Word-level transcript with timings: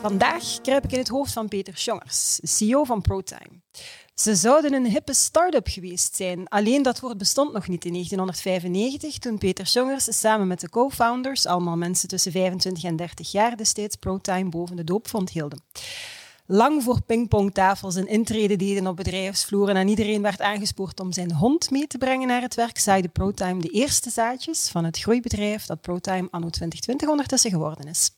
Vandaag 0.00 0.60
kruip 0.60 0.84
ik 0.84 0.92
in 0.92 0.98
het 0.98 1.08
hoofd 1.08 1.32
van 1.32 1.48
Peter 1.48 1.76
Schongers, 1.76 2.38
CEO 2.42 2.84
van 2.84 3.00
ProTime. 3.00 3.60
Ze 4.14 4.34
zouden 4.34 4.72
een 4.72 4.86
hippe 4.86 5.14
start-up 5.14 5.66
geweest 5.66 6.16
zijn, 6.16 6.48
alleen 6.48 6.82
dat 6.82 7.00
woord 7.00 7.18
bestond 7.18 7.52
nog 7.52 7.68
niet 7.68 7.84
in 7.84 7.92
1995 7.92 9.18
toen 9.18 9.38
Peter 9.38 9.66
Schongers 9.66 10.20
samen 10.20 10.46
met 10.46 10.60
de 10.60 10.68
co-founders, 10.68 11.46
allemaal 11.46 11.76
mensen 11.76 12.08
tussen 12.08 12.32
25 12.32 12.84
en 12.84 12.96
30 12.96 13.32
jaar 13.32 13.56
destijds, 13.56 13.96
ProTime 13.96 14.48
boven 14.48 14.76
de 14.76 14.84
doopvond 14.84 15.30
hielden. 15.30 15.62
Lang 16.46 16.82
voor 16.82 17.02
pingpongtafels 17.02 17.96
en 17.96 18.06
intrede 18.06 18.56
deden 18.56 18.86
op 18.86 18.96
bedrijfsvloeren 18.96 19.76
en 19.76 19.88
iedereen 19.88 20.22
werd 20.22 20.40
aangespoord 20.40 21.00
om 21.00 21.12
zijn 21.12 21.32
hond 21.32 21.70
mee 21.70 21.86
te 21.86 21.98
brengen 21.98 22.28
naar 22.28 22.42
het 22.42 22.54
werk, 22.54 22.78
zaaide 22.78 23.08
ProTime 23.08 23.60
de 23.60 23.68
eerste 23.68 24.10
zaadjes 24.10 24.68
van 24.68 24.84
het 24.84 24.98
groeibedrijf 24.98 25.66
dat 25.66 25.80
ProTime 25.80 26.28
anno 26.30 26.48
2020 26.48 27.08
ondertussen 27.08 27.50
geworden 27.50 27.88
is. 27.88 28.10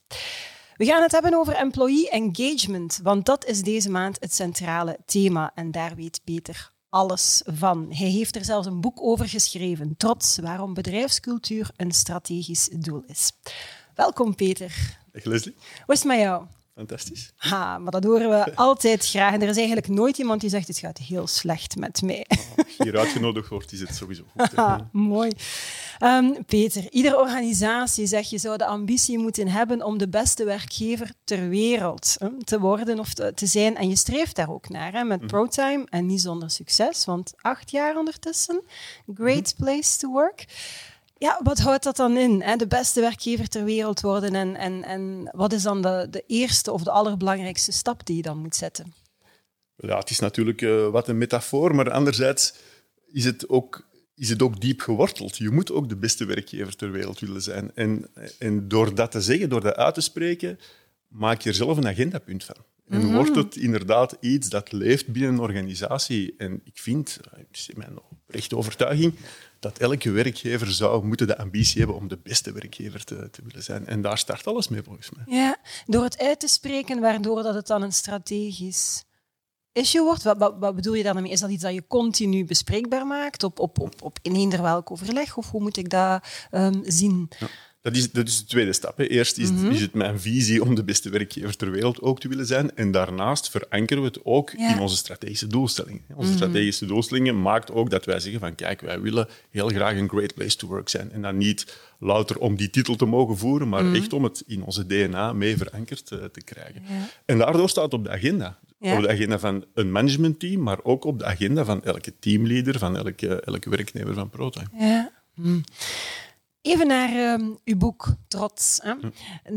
We 0.76 0.84
gaan 0.84 1.02
het 1.02 1.12
hebben 1.12 1.34
over 1.34 1.54
employee 1.54 2.10
engagement, 2.10 3.00
want 3.02 3.26
dat 3.26 3.44
is 3.44 3.62
deze 3.62 3.90
maand 3.90 4.16
het 4.20 4.34
centrale 4.34 4.98
thema 5.06 5.52
en 5.54 5.70
daar 5.70 5.94
weet 5.94 6.20
Peter 6.24 6.72
alles 6.88 7.42
van. 7.44 7.86
Hij 7.92 8.08
heeft 8.08 8.36
er 8.36 8.44
zelfs 8.44 8.66
een 8.66 8.80
boek 8.80 9.02
over 9.02 9.28
geschreven, 9.28 9.96
Trots, 9.96 10.38
waarom 10.38 10.74
bedrijfscultuur 10.74 11.70
een 11.76 11.92
strategisch 11.92 12.68
doel 12.68 13.02
is. 13.06 13.32
Welkom 13.94 14.34
Peter. 14.34 14.98
Dag 15.12 15.24
Leslie. 15.24 15.54
Hoe 15.84 15.94
is 15.94 15.98
het 15.98 16.08
met 16.08 16.18
jou? 16.18 16.46
Fantastisch. 16.74 17.32
Ha, 17.36 17.78
maar 17.78 17.92
dat 17.92 18.04
horen 18.04 18.28
we 18.28 18.54
altijd 18.68 19.08
graag. 19.08 19.32
En 19.32 19.42
er 19.42 19.48
is 19.48 19.56
eigenlijk 19.56 19.88
nooit 19.88 20.18
iemand 20.18 20.40
die 20.40 20.50
zegt, 20.50 20.68
het 20.68 20.78
gaat 20.78 20.98
heel 20.98 21.26
slecht 21.26 21.76
met 21.76 22.02
mij. 22.02 22.26
Als 22.56 22.76
je 22.76 22.82
hier 22.82 22.98
uitgenodigd 22.98 23.48
wordt, 23.48 23.72
is 23.72 23.80
het 23.80 23.94
sowieso 23.94 24.24
goed. 24.36 24.50
Ha, 24.62 24.88
mooi. 24.92 25.30
Um, 26.00 26.44
Peter, 26.44 26.90
iedere 26.90 27.18
organisatie, 27.18 28.06
zeg 28.06 28.30
je, 28.30 28.38
zou 28.38 28.56
de 28.56 28.66
ambitie 28.66 29.18
moeten 29.18 29.48
hebben 29.48 29.82
om 29.82 29.98
de 29.98 30.08
beste 30.08 30.44
werkgever 30.44 31.12
ter 31.24 31.48
wereld 31.48 32.16
hè, 32.18 32.44
te 32.44 32.60
worden 32.60 32.98
of 32.98 33.14
te, 33.14 33.32
te, 33.34 33.46
zijn. 33.46 33.76
En 33.76 33.88
je 33.88 33.96
streeft 33.96 34.36
daar 34.36 34.50
ook 34.50 34.68
naar, 34.68 34.92
hè, 34.92 35.04
met 35.04 35.20
mm. 35.20 35.26
ProTime. 35.26 35.86
En 35.88 36.06
niet 36.06 36.20
zonder 36.20 36.50
succes, 36.50 37.04
want 37.04 37.32
acht 37.40 37.70
jaar 37.70 37.96
ondertussen. 37.96 38.62
Great 39.14 39.54
mhm. 39.56 39.64
place 39.64 39.98
to 39.98 40.10
work. 40.10 40.44
Ja, 41.22 41.40
wat 41.42 41.58
houdt 41.58 41.84
dat 41.84 41.96
dan 41.96 42.16
in? 42.16 42.42
Hè? 42.42 42.56
De 42.56 42.66
beste 42.66 43.00
werkgever 43.00 43.48
ter 43.48 43.64
wereld 43.64 44.00
worden 44.00 44.34
en, 44.34 44.56
en, 44.56 44.84
en 44.84 45.28
wat 45.32 45.52
is 45.52 45.62
dan 45.62 45.82
de, 45.82 46.06
de 46.10 46.24
eerste 46.26 46.72
of 46.72 46.82
de 46.82 46.90
allerbelangrijkste 46.90 47.72
stap 47.72 48.06
die 48.06 48.16
je 48.16 48.22
dan 48.22 48.38
moet 48.38 48.56
zetten? 48.56 48.94
Ja, 49.76 49.98
het 49.98 50.10
is 50.10 50.18
natuurlijk 50.18 50.60
uh, 50.60 50.88
wat 50.88 51.08
een 51.08 51.18
metafoor, 51.18 51.74
maar 51.74 51.90
anderzijds 51.90 52.54
is 53.12 53.24
het, 53.24 53.48
ook, 53.48 53.88
is 54.14 54.28
het 54.28 54.42
ook 54.42 54.60
diep 54.60 54.80
geworteld. 54.80 55.36
Je 55.36 55.50
moet 55.50 55.72
ook 55.72 55.88
de 55.88 55.96
beste 55.96 56.24
werkgever 56.24 56.76
ter 56.76 56.90
wereld 56.90 57.20
willen 57.20 57.42
zijn. 57.42 57.70
En, 57.74 58.06
en 58.38 58.68
door 58.68 58.94
dat 58.94 59.10
te 59.10 59.20
zeggen, 59.20 59.48
door 59.48 59.60
dat 59.60 59.76
uit 59.76 59.94
te 59.94 60.00
spreken, 60.00 60.58
maak 61.08 61.40
je 61.40 61.48
er 61.48 61.54
zelf 61.54 61.76
een 61.76 61.88
agendapunt 61.88 62.44
van. 62.44 62.56
En 62.88 62.98
mm 62.98 63.04
-hmm. 63.04 63.14
wordt 63.14 63.34
het 63.34 63.56
inderdaad 63.56 64.16
iets 64.20 64.48
dat 64.48 64.72
leeft 64.72 65.06
binnen 65.06 65.32
een 65.32 65.40
organisatie. 65.40 66.34
En 66.38 66.60
ik 66.64 66.78
vind, 66.78 67.18
dat 67.22 67.44
is 67.52 67.70
mijn 67.74 67.98
oprechte 68.10 68.56
overtuiging, 68.56 69.14
dat 69.62 69.78
elke 69.78 70.10
werkgever 70.10 70.72
zou 70.72 71.04
moeten 71.04 71.26
de 71.26 71.38
ambitie 71.38 71.78
hebben 71.78 71.96
om 71.96 72.08
de 72.08 72.18
beste 72.22 72.52
werkgever 72.52 73.04
te, 73.04 73.30
te, 73.30 73.42
willen 73.44 73.62
zijn. 73.62 73.86
En 73.86 74.02
daar 74.02 74.18
start 74.18 74.46
alles 74.46 74.68
mee, 74.68 74.82
volgens 74.82 75.10
mij. 75.10 75.36
Ja, 75.36 75.56
door 75.86 76.02
het 76.02 76.18
uit 76.18 76.40
te 76.40 76.48
spreken, 76.48 77.00
waardoor 77.00 77.42
dat 77.42 77.54
het 77.54 77.66
dan 77.66 77.82
een 77.82 77.92
strategisch 77.92 79.04
issue 79.72 80.02
wordt. 80.02 80.22
Wat, 80.22 80.38
wat, 80.38 80.54
wat 80.58 80.74
bedoel 80.74 80.94
je 80.94 81.02
daarmee? 81.02 81.30
Is 81.30 81.40
dat 81.40 81.50
iets 81.50 81.62
dat 81.62 81.74
je 81.74 81.86
continu 81.86 82.44
bespreekbaar 82.44 83.06
maakt 83.06 83.42
op, 83.42 83.58
op, 83.58 83.80
op, 83.80 84.02
op 84.02 84.18
in 84.22 84.34
eender 84.34 84.62
welk 84.62 84.90
overleg? 84.90 85.36
Of 85.36 85.50
hoe 85.50 85.60
moet 85.60 85.76
ik 85.76 85.90
dat 85.90 86.26
um, 86.50 86.82
zien? 86.84 87.30
Ja. 87.38 87.46
Dat 87.82 87.96
is, 87.96 88.12
dat 88.12 88.28
is 88.28 88.38
de 88.38 88.44
tweede 88.44 88.72
stap. 88.72 88.96
Hè. 88.96 89.04
Eerst 89.04 89.38
is, 89.38 89.50
mm-hmm. 89.50 89.70
is, 89.70 89.80
het 89.80 89.94
mijn 89.94 90.20
visie 90.20 90.62
om 90.62 90.74
de 90.74 90.84
beste 90.84 91.10
werkgever 91.10 91.56
ter 91.56 91.70
wereld 91.70 92.00
ook 92.00 92.20
te 92.20 92.28
willen 92.28 92.46
zijn. 92.46 92.76
En 92.76 92.90
daarnaast 92.90 93.50
verankeren 93.50 94.02
we 94.02 94.08
het 94.08 94.20
ook 94.22 94.50
ja. 94.56 94.74
in 94.74 94.80
onze 94.80 94.96
strategische 94.96 95.46
doelstellingen. 95.46 96.02
Onze 96.08 96.20
mm-hmm. 96.20 96.36
strategische 96.36 96.86
doelstellingen 96.86 97.42
maakt 97.42 97.70
ook 97.70 97.90
dat 97.90 98.04
wij 98.04 98.20
zeggen 98.20 98.40
van 98.40 98.54
kijk, 98.54 98.80
wij 98.80 99.00
willen 99.00 99.28
heel 99.50 99.68
graag 99.68 99.96
een 99.96 100.08
great 100.08 100.34
place 100.34 100.56
to 100.56 100.66
work 100.66 100.88
zijn. 100.88 101.12
En 101.12 101.22
dan 101.22 101.36
niet 101.36 101.78
louter 101.98 102.38
om 102.38 102.56
die 102.56 102.70
titel 102.70 102.96
te 102.96 103.04
mogen 103.04 103.36
voeren, 103.36 103.68
maar 103.68 103.82
mm-hmm. 103.82 103.96
echt 104.00 104.12
om 104.12 104.24
het 104.24 104.42
in 104.46 104.62
onze 104.62 104.86
DNA 104.86 105.32
mee 105.32 105.56
verankerd 105.56 106.10
uh, 106.10 106.24
te 106.24 106.42
krijgen. 106.42 106.82
Ja. 106.88 107.08
En 107.24 107.38
daardoor 107.38 107.68
staat 107.68 107.84
het 107.84 107.94
op 107.94 108.04
de 108.04 108.10
agenda. 108.10 108.58
Ja. 108.78 108.96
Op 108.96 109.02
de 109.02 109.08
agenda 109.08 109.38
van 109.38 109.64
een 109.74 109.92
managementteam, 109.92 110.62
maar 110.62 110.78
ook 110.82 111.04
op 111.04 111.18
de 111.18 111.24
agenda 111.24 111.64
van 111.64 111.84
elke 111.84 112.12
teamleader, 112.18 112.78
van 112.78 112.96
elke, 112.96 113.40
elke 113.40 113.70
werknemer 113.70 114.14
van 114.14 114.30
ProTime. 114.30 114.68
Ja. 114.78 115.10
Mm. 115.34 115.64
Even 116.62 116.86
naar 116.86 117.32
um, 117.32 117.58
uw 117.64 117.76
boek 117.76 118.14
Trots. 118.28 118.78
Hè. 118.82 118.94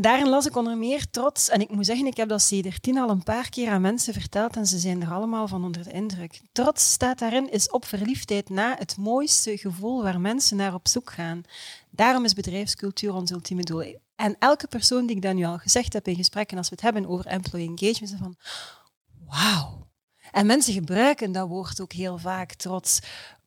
Daarin 0.00 0.28
las 0.28 0.46
ik 0.46 0.56
onder 0.56 0.76
meer 0.76 1.10
Trots. 1.10 1.48
En 1.48 1.60
ik 1.60 1.70
moet 1.70 1.86
zeggen, 1.86 2.06
ik 2.06 2.16
heb 2.16 2.28
dat 2.28 2.48
tien 2.80 2.98
al 2.98 3.10
een 3.10 3.22
paar 3.22 3.48
keer 3.48 3.70
aan 3.70 3.80
mensen 3.80 4.12
verteld 4.12 4.56
en 4.56 4.66
ze 4.66 4.78
zijn 4.78 5.02
er 5.02 5.12
allemaal 5.12 5.48
van 5.48 5.64
onder 5.64 5.84
de 5.84 5.92
indruk. 5.92 6.40
Trots 6.52 6.92
staat 6.92 7.18
daarin, 7.18 7.50
is 7.50 7.70
op 7.70 7.84
verliefdheid 7.84 8.48
na 8.48 8.76
het 8.78 8.96
mooiste 8.96 9.58
gevoel 9.58 10.02
waar 10.02 10.20
mensen 10.20 10.56
naar 10.56 10.74
op 10.74 10.88
zoek 10.88 11.10
gaan. 11.10 11.42
Daarom 11.90 12.24
is 12.24 12.32
bedrijfscultuur 12.32 13.14
ons 13.14 13.30
ultieme 13.30 13.62
doel. 13.62 13.98
En 14.16 14.36
elke 14.38 14.66
persoon 14.66 15.06
die 15.06 15.16
ik 15.16 15.22
dat 15.22 15.34
nu 15.34 15.44
al 15.44 15.58
gezegd 15.58 15.92
heb 15.92 16.08
in 16.08 16.16
gesprekken, 16.16 16.58
als 16.58 16.68
we 16.68 16.74
het 16.74 16.84
hebben 16.84 17.06
over 17.06 17.26
employee 17.26 17.68
engagement, 17.68 18.12
is 18.12 18.18
van 18.18 18.36
wauw. 19.26 19.86
En 20.30 20.46
mensen 20.46 20.72
gebruiken 20.72 21.32
dat 21.32 21.48
woord 21.48 21.80
ook 21.80 21.92
heel 21.92 22.18
vaak, 22.18 22.52
trots 22.52 23.00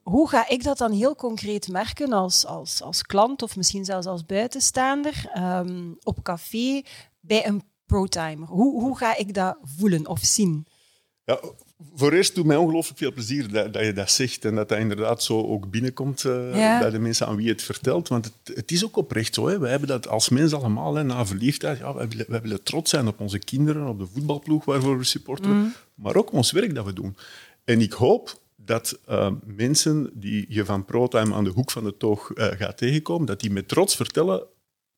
hoe 0.09 0.29
ga 0.29 0.49
ik 0.49 0.63
dat 0.63 0.77
dan 0.77 0.91
heel 0.91 1.15
concreet 1.15 1.67
merken 1.67 2.13
als, 2.13 2.45
als, 2.45 2.81
als 2.81 3.01
klant 3.01 3.41
of 3.41 3.55
misschien 3.55 3.85
zelfs 3.85 4.07
als 4.07 4.25
buitenstaander 4.25 5.31
um, 5.37 5.97
op 6.03 6.23
café 6.23 6.81
bij 7.19 7.47
een 7.47 7.63
pro-timer? 7.85 8.47
Hoe, 8.47 8.81
hoe 8.81 8.97
ga 8.97 9.17
ik 9.17 9.33
dat 9.33 9.57
voelen 9.61 10.07
of 10.07 10.19
zien? 10.21 10.67
Ja, 11.23 11.39
voor 11.95 12.11
eerst 12.11 12.35
doet 12.35 12.45
mij 12.45 12.55
ongelooflijk 12.55 12.97
veel 12.97 13.13
plezier 13.13 13.51
dat, 13.51 13.73
dat, 13.73 13.85
je 13.85 13.93
dat 13.93 14.11
zegt 14.11 14.45
en 14.45 14.55
dat 14.55 14.69
dat 14.69 14.77
inderdaad 14.77 15.23
zo 15.23 15.41
ook 15.41 15.69
binnenkomt 15.69 16.23
uh, 16.23 16.55
ja. 16.55 16.79
bij 16.79 16.89
de 16.89 16.99
mensen 16.99 17.27
aan 17.27 17.35
wie 17.35 17.45
je 17.45 17.51
het 17.51 17.61
vertelt. 17.61 18.07
Want 18.07 18.25
het, 18.25 18.55
het 18.57 18.71
is 18.71 18.85
ook 18.85 18.97
oprecht 18.97 19.33
zo. 19.33 19.47
Hè. 19.47 19.59
Wij 19.59 19.69
hebben 19.69 19.87
dat 19.87 20.07
als 20.07 20.29
mens 20.29 20.53
allemaal, 20.53 20.95
hè, 20.95 21.03
na 21.03 21.25
verliefdheid. 21.25 21.77
Ja, 21.77 21.93
wij, 21.93 22.07
willen, 22.07 22.25
wij 22.27 22.41
willen 22.41 22.63
trots 22.63 22.89
zijn 22.89 23.07
op 23.07 23.19
onze 23.19 23.39
kinderen, 23.39 23.87
op 23.87 23.99
de 23.99 24.07
voetbalploeg 24.13 24.65
waarvoor 24.65 24.97
we 24.97 25.03
supporteren, 25.03 25.57
mm. 25.57 25.73
maar 25.95 26.15
ook 26.15 26.31
ons 26.31 26.51
werk 26.51 26.75
dat 26.75 26.85
we 26.85 26.93
doen. 26.93 27.17
En 27.63 27.81
ik 27.81 27.93
hoop 27.93 28.39
dat 28.69 28.99
uh, 29.09 29.31
mensen 29.45 30.09
die 30.13 30.45
je 30.49 30.65
van 30.65 30.85
ProTime 30.85 31.33
aan 31.33 31.43
de 31.43 31.49
hoek 31.49 31.71
van 31.71 31.83
de 31.83 31.97
toog 31.97 32.31
uh, 32.35 32.45
gaat 32.45 32.77
tegenkomen, 32.77 33.25
dat 33.25 33.39
die 33.39 33.51
met 33.51 33.67
trots 33.67 33.95
vertellen 33.95 34.43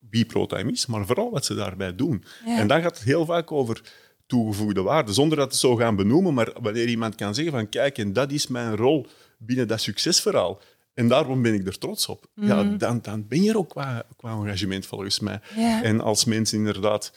wie 0.10 0.26
ProTime 0.26 0.72
is, 0.72 0.86
maar 0.86 1.06
vooral 1.06 1.32
wat 1.32 1.46
ze 1.46 1.56
daarbij 1.56 1.96
doen. 1.96 2.24
Ja. 2.46 2.58
En 2.58 2.68
dan 2.68 2.82
gaat 2.82 2.98
het 2.98 3.04
heel 3.04 3.26
vaak 3.26 3.52
over 3.52 3.82
toegevoegde 4.26 4.82
waarde, 4.82 5.14
zonder 5.14 5.38
dat 5.38 5.48
het 5.52 5.60
zo 5.60 5.76
gaan 5.76 5.96
benoemen, 5.96 6.34
maar 6.34 6.54
wanneer 6.62 6.88
iemand 6.88 7.16
kan 7.16 7.36
zeggen 7.36 7.54
van 7.54 7.70
kijk, 7.70 7.98
en 7.98 8.14
dat 8.14 8.32
is 8.32 8.48
mijn 8.48 8.76
rol 8.76 9.08
binnen 9.38 9.68
dat 9.68 9.82
succesverhaal, 9.82 10.62
en 10.94 11.08
daarom 11.08 11.42
ben 11.42 11.54
ik 11.54 11.68
er 11.68 11.78
trots 11.78 12.08
op, 12.08 12.26
mm. 12.36 12.48
ja, 12.48 12.64
dan, 12.64 13.00
dan 13.02 13.28
ben 13.28 13.44
je 13.44 13.50
er 13.50 13.58
ook 13.58 13.70
qua, 13.70 14.04
qua 14.18 14.32
engagement 14.32 14.86
volgens 14.86 15.20
mij. 15.20 15.40
Ja. 15.56 15.84
En 15.84 16.02
als 16.02 16.26
mensen 16.26 16.58
inderdaad 16.58 17.14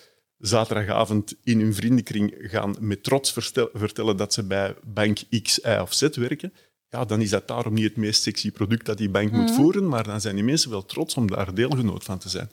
zaterdagavond 0.47 1.35
in 1.43 1.61
hun 1.61 1.75
vriendenkring 1.75 2.35
gaan 2.39 2.77
met 2.81 3.03
trots 3.03 3.33
vertellen 3.73 4.17
dat 4.17 4.33
ze 4.33 4.45
bij 4.45 4.75
bank 4.83 5.19
X, 5.43 5.59
Y 5.59 5.79
of 5.81 5.95
Z 5.95 6.01
werken, 6.17 6.53
ja, 6.89 7.05
dan 7.05 7.21
is 7.21 7.31
dat 7.31 7.49
daarom 7.49 7.75
niet 7.75 7.85
het 7.85 7.97
meest 7.97 8.23
sexy 8.23 8.51
product 8.51 8.87
dat 8.87 8.99
die 8.99 9.09
bank 9.09 9.31
mm. 9.31 9.39
moet 9.39 9.51
mhm. 9.51 9.61
voeren, 9.61 9.89
maar 9.89 10.05
dan 10.05 10.21
zijn 10.21 10.35
die 10.35 10.45
mensen 10.45 10.71
wel 10.71 10.85
trots 10.85 11.15
om 11.15 11.31
daar 11.31 11.55
deelgenoot 11.55 12.05
van 12.05 12.19
te 12.19 12.29
zijn. 12.29 12.51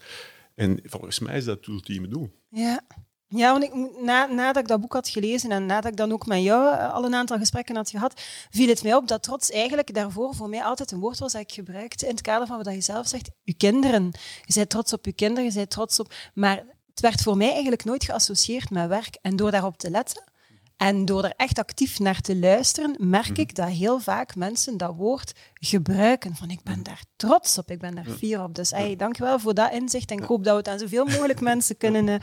En 0.55 0.79
volgens 0.83 1.19
mij 1.19 1.37
is 1.37 1.45
dat 1.45 1.57
het 1.57 1.67
ultieme 1.67 2.07
doel. 2.07 2.31
Ja. 2.49 2.81
Ja, 3.27 3.51
want 3.51 3.63
ik, 3.63 3.73
na, 4.01 4.25
nadat 4.25 4.63
ik 4.63 4.67
dat 4.67 4.81
boek 4.81 4.93
had 4.93 5.09
gelezen 5.09 5.51
en 5.51 5.65
nadat 5.65 5.91
ik 5.91 5.97
dan 5.97 6.11
ook 6.11 6.25
met 6.25 6.41
jou 6.41 6.75
eh, 6.75 6.93
al 6.93 7.05
een 7.05 7.15
aantal 7.15 7.37
gesprekken 7.37 7.75
had 7.75 7.89
gehad, 7.89 8.21
viel 8.49 8.67
het 8.67 8.83
mij 8.83 8.95
op 8.95 9.07
dat 9.07 9.23
trots 9.23 9.51
eigenlijk 9.51 9.93
daarvoor 9.93 10.35
voor 10.35 10.49
mij 10.49 10.63
altijd 10.63 10.91
een 10.91 10.99
woord 10.99 11.19
was 11.19 11.31
dat 11.31 11.41
ik 11.41 11.51
gebruikte 11.51 12.05
in 12.05 12.11
het 12.11 12.21
kader 12.21 12.47
van 12.47 12.63
wat 12.63 12.73
je 12.73 12.81
zelf 12.81 13.07
zegt. 13.07 13.29
Je 13.41 13.53
kinderen. 13.53 14.11
Je 14.45 14.53
bent 14.53 14.69
trots 14.69 14.93
op 14.93 15.05
je 15.05 15.13
kinderen, 15.13 15.49
je 15.49 15.53
bent 15.53 15.69
trots 15.69 15.99
op... 15.99 16.13
Maar 16.33 16.63
het 16.91 16.99
werd 16.99 17.21
voor 17.21 17.37
mij 17.37 17.51
eigenlijk 17.51 17.83
nooit 17.83 18.03
geassocieerd 18.03 18.69
met 18.69 18.87
werk. 18.87 19.17
En 19.21 19.35
door 19.35 19.51
daarop 19.51 19.77
te 19.77 19.89
letten 19.89 20.23
en 20.81 21.05
door 21.05 21.23
er 21.23 21.33
echt 21.37 21.59
actief 21.59 21.99
naar 21.99 22.21
te 22.21 22.35
luisteren, 22.35 22.95
merk 22.97 23.29
mhm. 23.29 23.39
ik 23.39 23.55
dat 23.55 23.67
heel 23.67 23.99
vaak 23.99 24.35
mensen 24.35 24.77
dat 24.77 24.95
woord 24.95 25.33
gebruiken. 25.53 26.35
Van 26.35 26.49
ik 26.49 26.63
ben 26.63 26.83
daar 26.83 27.03
trots 27.15 27.57
op, 27.57 27.71
ik 27.71 27.79
ben 27.79 27.95
daar 27.95 28.05
fier 28.17 28.43
op. 28.43 28.55
Dus 28.55 28.71
hey, 28.71 28.95
dankjewel 28.95 29.39
voor 29.39 29.53
dat 29.53 29.71
inzicht 29.71 30.11
en 30.11 30.17
ik 30.17 30.23
hoop 30.23 30.43
dat 30.43 30.51
we 30.51 30.57
het 30.59 30.67
aan 30.67 30.79
zoveel 30.79 31.05
mogelijk 31.15 31.41
mensen 31.41 31.77
kunnen, 31.77 32.07
uh, 32.07 32.15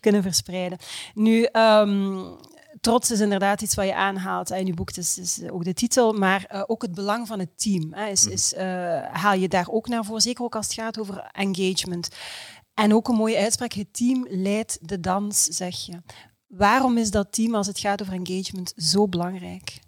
kunnen 0.00 0.22
verspreiden. 0.22 0.78
Nu, 1.14 1.48
um, 1.52 2.36
trots 2.80 3.10
is 3.10 3.20
inderdaad 3.20 3.62
iets 3.62 3.74
wat 3.74 3.86
je 3.86 3.94
aanhaalt 3.94 4.50
in 4.50 4.66
je 4.66 4.74
boek, 4.74 4.90
is, 4.90 5.18
is 5.18 5.40
ook 5.50 5.64
de 5.64 5.74
titel, 5.74 6.12
maar 6.12 6.64
ook 6.66 6.82
het 6.82 6.94
belang 6.94 7.26
van 7.26 7.38
het 7.38 7.58
team. 7.58 7.92
Hè, 7.92 8.06
is, 8.06 8.26
is, 8.26 8.54
haal 9.12 9.34
je 9.34 9.48
daar 9.48 9.68
ook 9.68 9.88
naar 9.88 10.04
voor, 10.04 10.20
zeker 10.20 10.44
ook 10.44 10.56
als 10.56 10.66
het 10.66 10.74
gaat 10.74 10.98
over 10.98 11.28
engagement. 11.32 12.08
En 12.76 12.94
ook 12.94 13.08
een 13.08 13.14
mooie 13.14 13.38
uitspraak, 13.38 13.72
het 13.72 13.92
team 13.92 14.26
leidt 14.30 14.78
de 14.80 15.00
dans, 15.00 15.44
zeg 15.44 15.86
je. 15.86 16.02
Waarom 16.46 16.98
is 16.98 17.10
dat 17.10 17.32
team, 17.32 17.54
als 17.54 17.66
het 17.66 17.78
gaat 17.78 18.02
over 18.02 18.14
engagement, 18.14 18.72
zo 18.76 19.08
belangrijk? 19.08 19.78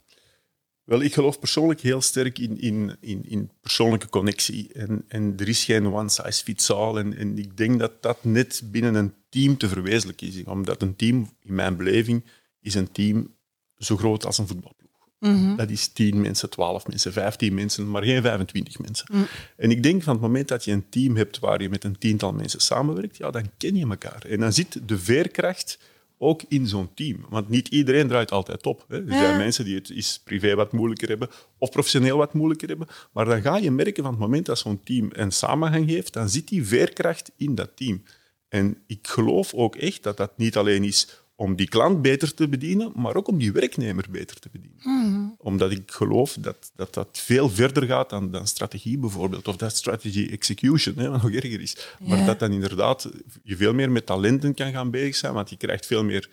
Wel, 0.85 1.01
ik 1.01 1.15
geloof 1.15 1.39
persoonlijk 1.39 1.81
heel 1.81 2.01
sterk 2.01 2.39
in, 2.39 2.61
in, 2.61 2.97
in, 3.01 3.25
in 3.29 3.51
persoonlijke 3.61 4.09
connectie. 4.09 4.73
En, 4.73 5.05
en 5.09 5.35
er 5.37 5.49
is 5.49 5.65
geen 5.65 5.93
one 5.95 6.09
size 6.09 6.45
fits 6.45 6.71
all. 6.71 6.97
En, 6.97 7.17
en 7.17 7.39
ik 7.39 7.57
denk 7.57 7.79
dat 7.79 8.03
dat 8.03 8.25
net 8.25 8.63
binnen 8.65 8.95
een 8.95 9.15
team 9.29 9.57
te 9.57 9.69
verwezenlijken 9.69 10.27
is. 10.27 10.45
Omdat 10.45 10.83
een 10.83 10.97
team, 10.97 11.31
in 11.43 11.55
mijn 11.55 11.77
beleving, 11.77 12.25
is 12.61 12.75
een 12.75 12.93
team 12.93 13.35
zo 13.77 13.97
groot 13.97 14.27
als 14.27 14.39
een 14.39 14.47
voetbalploeg. 14.47 14.88
Mm 15.19 15.57
Dat 15.57 15.71
is 15.71 15.89
10 15.89 16.21
mensen, 16.21 16.51
12 16.51 16.87
mensen, 16.87 17.13
15 17.13 17.55
mensen, 17.55 17.91
maar 17.91 18.03
geen 18.03 18.23
25 18.23 18.79
mensen. 18.79 19.07
Mm. 19.13 19.27
En 19.57 19.71
ik 19.71 19.83
denk 19.83 20.03
van 20.03 20.13
het 20.13 20.23
moment 20.23 20.49
dat 20.49 20.65
je 20.65 20.73
een 20.73 20.89
team 20.89 21.17
hebt 21.17 21.39
waar 21.39 21.63
je 21.63 21.69
met 21.69 21.85
een 21.85 21.99
tiental 21.99 22.33
mensen 22.33 22.61
samenwerkt, 22.61 23.17
ja, 23.17 23.31
dan 23.31 23.51
ken 23.57 23.77
je 23.77 23.87
elkaar. 23.87 24.25
En 24.29 24.41
dan 24.41 24.53
zit 24.53 24.89
de 24.89 24.99
veerkracht 24.99 25.79
ook 26.19 26.43
in 26.49 26.67
zo'n 26.67 26.95
team. 26.95 27.27
Want 27.29 27.49
niet 27.49 27.69
iedereen 27.69 28.09
draait 28.09 28.31
altijd 28.31 28.67
op. 28.67 28.85
Hè. 28.89 29.07
Er 29.07 29.13
zijn 29.13 29.37
mensen 29.37 29.65
die 29.65 29.75
het 29.75 29.91
is 29.91 30.21
privé 30.25 30.55
wat 30.55 30.73
moeilijker 30.73 31.09
hebben 31.09 31.29
of 31.59 31.71
professioneel 31.71 32.17
wat 32.17 32.35
moeilijker 32.35 32.69
hebben. 32.69 32.89
Maar 33.13 33.25
dan 33.25 33.43
ga 33.43 33.57
je 33.57 33.71
merken 33.71 34.03
van 34.03 34.13
het 34.13 34.21
moment 34.21 34.47
dat 34.47 34.59
zo'n 34.59 34.83
team 34.83 35.09
een 35.13 35.33
samenhang 35.33 35.87
heeft, 35.87 36.13
dan 36.13 36.29
zit 36.29 36.49
die 36.49 36.67
veerkracht 36.67 37.31
in 37.37 37.55
dat 37.55 37.71
team. 37.75 38.03
En 38.49 38.79
ik 38.87 39.07
geloof 39.07 39.55
ook 39.55 39.77
echt 39.77 40.03
dat 40.03 40.17
dat 40.17 40.33
niet 40.37 40.57
alleen 40.57 40.85
is 40.85 41.23
om 41.41 41.57
die 41.57 41.69
klant 41.69 42.03
beter 42.03 42.35
te 42.35 42.49
bedienen, 42.49 42.93
maar 42.95 43.15
ook 43.15 43.29
om 43.29 43.39
die 43.39 43.53
werknemer 43.53 44.07
beter 44.11 44.39
te 44.39 44.49
bedienen. 44.53 44.79
Mhm. 44.83 45.29
Omdat 45.37 45.71
ik 45.71 45.91
geloof 45.91 46.37
dat, 46.41 46.71
dat 46.75 46.95
dat 46.95 47.09
veel 47.13 47.51
verder 47.51 47.83
gaat 47.83 48.11
dan, 48.11 48.31
dan 48.31 48.47
strategie 48.47 48.99
bijvoorbeeld, 48.99 49.49
of 49.49 49.57
dat 49.57 49.77
strategy 49.77 50.29
execution, 50.31 50.95
hè, 50.99 51.11
wat 51.11 51.23
nog 51.23 51.33
erger 51.33 51.61
is. 51.61 51.77
Maar 52.07 52.27
dat 52.27 52.39
dan 52.39 52.53
inderdaad 52.53 53.09
je 53.43 53.57
veel 53.57 53.75
meer 53.75 53.91
met 53.91 54.07
talenten 54.07 54.55
kan 54.55 54.73
gaan 54.73 54.91
bezig 54.91 55.17
zijn, 55.17 55.33
want 55.33 55.51
je 55.51 55.57
krijgt 55.57 55.87
veel 55.87 56.05
meer 56.05 56.31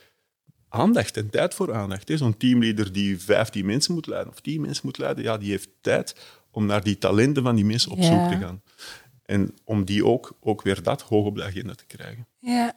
aandacht 0.70 1.18
en 1.18 1.30
tijd 1.30 1.54
voor 1.54 1.74
aandacht. 1.74 2.12
Zo'n 2.14 2.38
teamleader 2.38 2.92
die 2.92 3.20
15 3.20 3.66
mensen 3.66 3.94
moet 3.94 4.08
leiden 4.08 4.32
of 4.34 4.42
10 4.42 4.62
mensen 4.62 4.86
moet 4.86 4.98
leiden, 4.98 5.24
ja, 5.24 5.38
die 5.38 5.50
heeft 5.50 5.70
tijd 5.82 6.16
om 6.52 6.66
naar 6.66 6.84
die 6.84 6.98
talenten 6.98 7.44
van 7.44 7.56
die 7.56 7.66
mensen 7.66 7.92
op 7.92 8.02
zoek 8.02 8.30
te 8.30 8.38
gaan. 8.38 8.62
En 9.26 9.54
om 9.64 9.86
die 9.86 10.06
ook, 10.06 10.38
ook 10.40 10.62
weer 10.62 10.84
dat 10.84 11.02
hoog 11.02 11.26
op 11.26 11.36
de 11.36 11.44
agenda 11.44 11.74
te 11.74 11.86
krijgen. 11.86 12.28
Ja, 12.40 12.74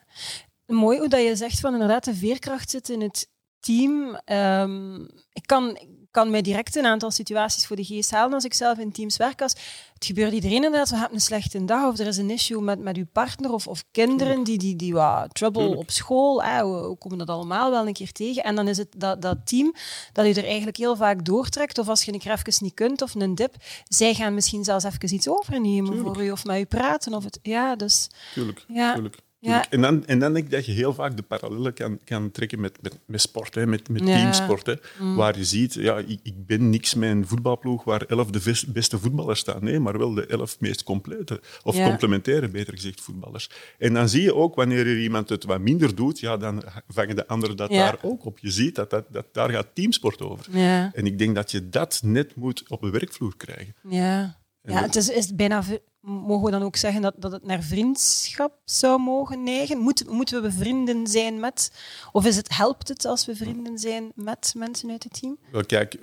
Mooi 0.69 0.99
hoe 0.99 1.09
dat 1.09 1.23
je 1.23 1.37
zegt 1.37 1.61
van 1.61 1.73
inderdaad 1.73 2.05
de 2.05 2.15
veerkracht 2.15 2.71
zit 2.71 2.89
in 2.89 3.01
het 3.01 3.29
team. 3.61 4.21
Um, 4.25 5.09
ik 5.33 5.47
kan, 5.47 5.79
kan 6.11 6.31
mij 6.31 6.43
direct 6.43 6.77
een 6.77 6.87
aantal 6.87 7.11
situaties 7.11 7.67
voor 7.67 7.77
de 7.77 7.85
geest 7.85 8.11
halen 8.11 8.35
als 8.35 8.45
ik 8.45 8.55
zelf 8.55 8.79
in 8.79 8.93
teams 8.93 9.17
werk. 9.17 9.43
Als 9.43 9.53
het 9.95 10.05
gebeurt 10.05 10.33
iedereen 10.33 10.57
inderdaad, 10.57 10.91
we 10.91 10.97
hebben 10.97 11.15
een 11.15 11.21
slechte 11.21 11.65
dag 11.65 11.87
of 11.87 11.99
er 11.99 12.07
is 12.07 12.17
een 12.17 12.31
issue 12.31 12.61
met, 12.61 12.81
met 12.81 12.97
uw 12.97 13.07
partner 13.13 13.53
of, 13.53 13.67
of 13.67 13.85
kinderen 13.91 14.45
die, 14.45 14.59
die, 14.59 14.77
die 14.77 14.93
wat 14.93 15.35
trouble 15.35 15.77
op 15.77 15.91
school. 15.91 16.43
Eh, 16.43 16.61
we, 16.61 16.97
komen 16.99 17.19
dat 17.19 17.29
allemaal 17.29 17.71
wel 17.71 17.87
een 17.87 17.93
keer 17.93 18.13
tegen. 18.13 18.43
En 18.43 18.55
dan 18.55 18.69
is 18.69 18.77
het 18.77 18.89
dat, 18.97 19.23
dat 19.23 19.47
team 19.47 19.75
dat 20.13 20.27
u 20.27 20.31
er 20.31 20.45
eigenlijk 20.45 20.77
heel 20.77 20.97
vaak 20.97 21.25
doortrekt. 21.25 21.79
Of 21.79 21.89
als 21.89 22.05
je 22.05 22.13
een 22.13 22.19
keer 22.19 22.33
even 22.33 22.65
niet 22.65 22.75
kunt 22.75 23.03
of 23.03 23.15
een 23.15 23.35
dip, 23.35 23.55
zij 23.85 24.15
gaan 24.15 24.35
misschien 24.35 24.65
zelfs 24.65 24.85
even 24.85 25.15
iets 25.15 25.29
overnemen 25.29 25.99
voor 25.99 26.23
u 26.23 26.31
of 26.31 26.45
met 26.45 26.59
u 26.59 26.65
praten. 26.65 27.15
Of 27.15 27.25
het, 27.25 27.39
ja, 27.43 27.77
dus, 27.77 28.09
Tuurlijk, 28.35 28.65
ja. 28.69 28.93
tuurlijk. 28.93 29.27
Ja. 29.41 29.71
En, 29.71 29.81
dan, 29.81 30.07
en 30.07 30.19
dan 30.19 30.33
denk 30.33 30.45
ik 30.45 30.51
dat 30.51 30.67
je 30.67 30.73
heel 30.73 30.95
vaak 30.95 31.17
de 31.17 31.23
parallellen 31.23 31.73
kan, 31.75 31.99
kan 32.05 32.31
trekken 32.31 32.61
met, 32.61 32.83
met, 32.83 32.99
met 33.07 33.21
sport, 33.21 33.55
hè, 33.55 33.67
met, 33.67 33.89
met 33.89 34.05
teamsport. 34.05 34.67
Hè, 34.67 34.75
mm. 35.01 35.17
Waar 35.17 35.37
je 35.37 35.45
ziet, 35.45 35.75
ja, 35.75 35.99
ik, 35.99 36.21
ik 36.23 36.47
ben 36.47 36.71
niks 36.71 36.95
met 36.95 37.11
een 37.11 37.27
voetbalploeg 37.27 37.85
waar 37.85 38.03
elf 38.03 38.31
de 38.31 38.67
beste 38.73 38.99
voetballers 38.99 39.41
staan. 39.41 39.65
Nee, 39.65 39.81
maar 39.81 39.99
wel 39.99 40.15
de 40.15 40.27
elf 40.27 40.61
meest 40.61 40.83
complete, 40.83 41.41
of 41.63 41.83
complementaire, 41.83 42.49
beter 42.49 42.75
gezegd, 42.75 43.01
voetballers. 43.01 43.51
En 43.79 43.95
dan 43.95 44.09
zie 44.09 44.23
je 44.23 44.35
ook, 44.35 44.55
wanneer 44.55 44.87
er 44.87 45.01
iemand 45.01 45.29
het 45.29 45.45
wat 45.45 45.61
minder 45.61 45.95
doet, 45.95 46.21
ja, 46.21 46.37
dan 46.37 46.63
vangen 46.89 47.17
de 47.17 47.27
anderen 47.27 47.57
dat 47.57 47.71
daar 47.71 47.99
ook 48.03 48.25
op. 48.25 48.39
Je 48.39 48.51
ziet 48.51 48.75
dat, 48.75 48.91
dat, 48.91 49.05
dat 49.11 49.27
daar 49.33 49.51
gaat 49.51 49.75
teamsport 49.75 50.23
over. 50.23 50.47
En 50.93 51.07
ik 51.07 51.19
denk 51.19 51.35
dat 51.35 51.51
je 51.51 51.69
dat 51.69 52.01
net 52.05 52.37
moet 52.37 52.65
op 52.69 52.81
de 52.81 52.91
werkvloer 52.91 53.37
krijgen. 53.37 53.75
Ja. 53.89 54.37
Ja, 54.63 54.83
het 54.83 54.97
is, 54.97 55.09
is 55.09 55.35
bijna, 55.35 55.63
mogen 56.09 56.45
we 56.45 56.51
dan 56.51 56.63
ook 56.63 56.77
zeggen 56.77 57.03
dat, 57.03 57.15
dat 57.17 57.33
het 57.33 57.45
naar 57.45 57.63
vriendschap 57.63 58.53
zou 58.65 59.01
mogen 59.01 59.43
neigen? 59.43 59.79
Moet, 59.79 60.11
moeten 60.11 60.43
we 60.43 60.53
vrienden 60.53 61.07
zijn 61.07 61.41
met, 61.41 61.73
of 62.13 62.27
is 62.27 62.37
het, 62.37 62.57
helpt 62.57 62.89
het 62.89 63.05
als 63.05 63.27
we 63.27 63.37
vrienden 63.37 63.79
zijn 63.79 64.13
met 64.15 64.55
mensen 64.57 64.91
uit 64.91 65.03
het 65.03 65.21
team? 65.21 65.39
Wel, 65.51 65.65
kijk, 65.65 65.99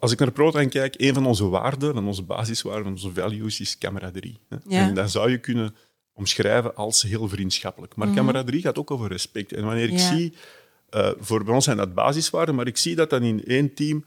als 0.00 0.12
ik 0.12 0.18
naar 0.18 0.30
ProTime 0.30 0.68
kijk, 0.68 0.94
een 0.98 1.14
van 1.14 1.26
onze 1.26 1.48
waarden, 1.48 1.94
van 1.94 2.06
onze 2.06 2.22
basiswaarden, 2.22 2.82
van 2.82 2.92
onze 2.92 3.12
values, 3.12 3.60
is 3.60 3.78
camaraderie. 3.78 4.40
Ja. 4.66 4.88
En 4.88 4.94
dat 4.94 5.10
zou 5.10 5.30
je 5.30 5.38
kunnen 5.38 5.74
omschrijven 6.12 6.76
als 6.76 7.02
heel 7.02 7.28
vriendschappelijk. 7.28 7.96
Maar 7.96 8.08
mm 8.08 8.14
camaraderie 8.14 8.62
gaat 8.62 8.78
ook 8.78 8.90
over 8.90 9.08
respect. 9.08 9.52
En 9.52 9.64
wanneer 9.64 9.88
ik 9.88 9.98
zie, 9.98 10.34
uh, 10.90 11.10
voor 11.18 11.48
ons 11.48 11.64
zijn 11.64 11.76
dat 11.76 11.94
basiswaarden, 11.94 12.54
maar 12.54 12.66
ik 12.66 12.76
zie 12.76 12.94
dat 12.94 13.10
dan 13.10 13.22
in 13.22 13.44
één 13.44 13.74
team 13.74 14.04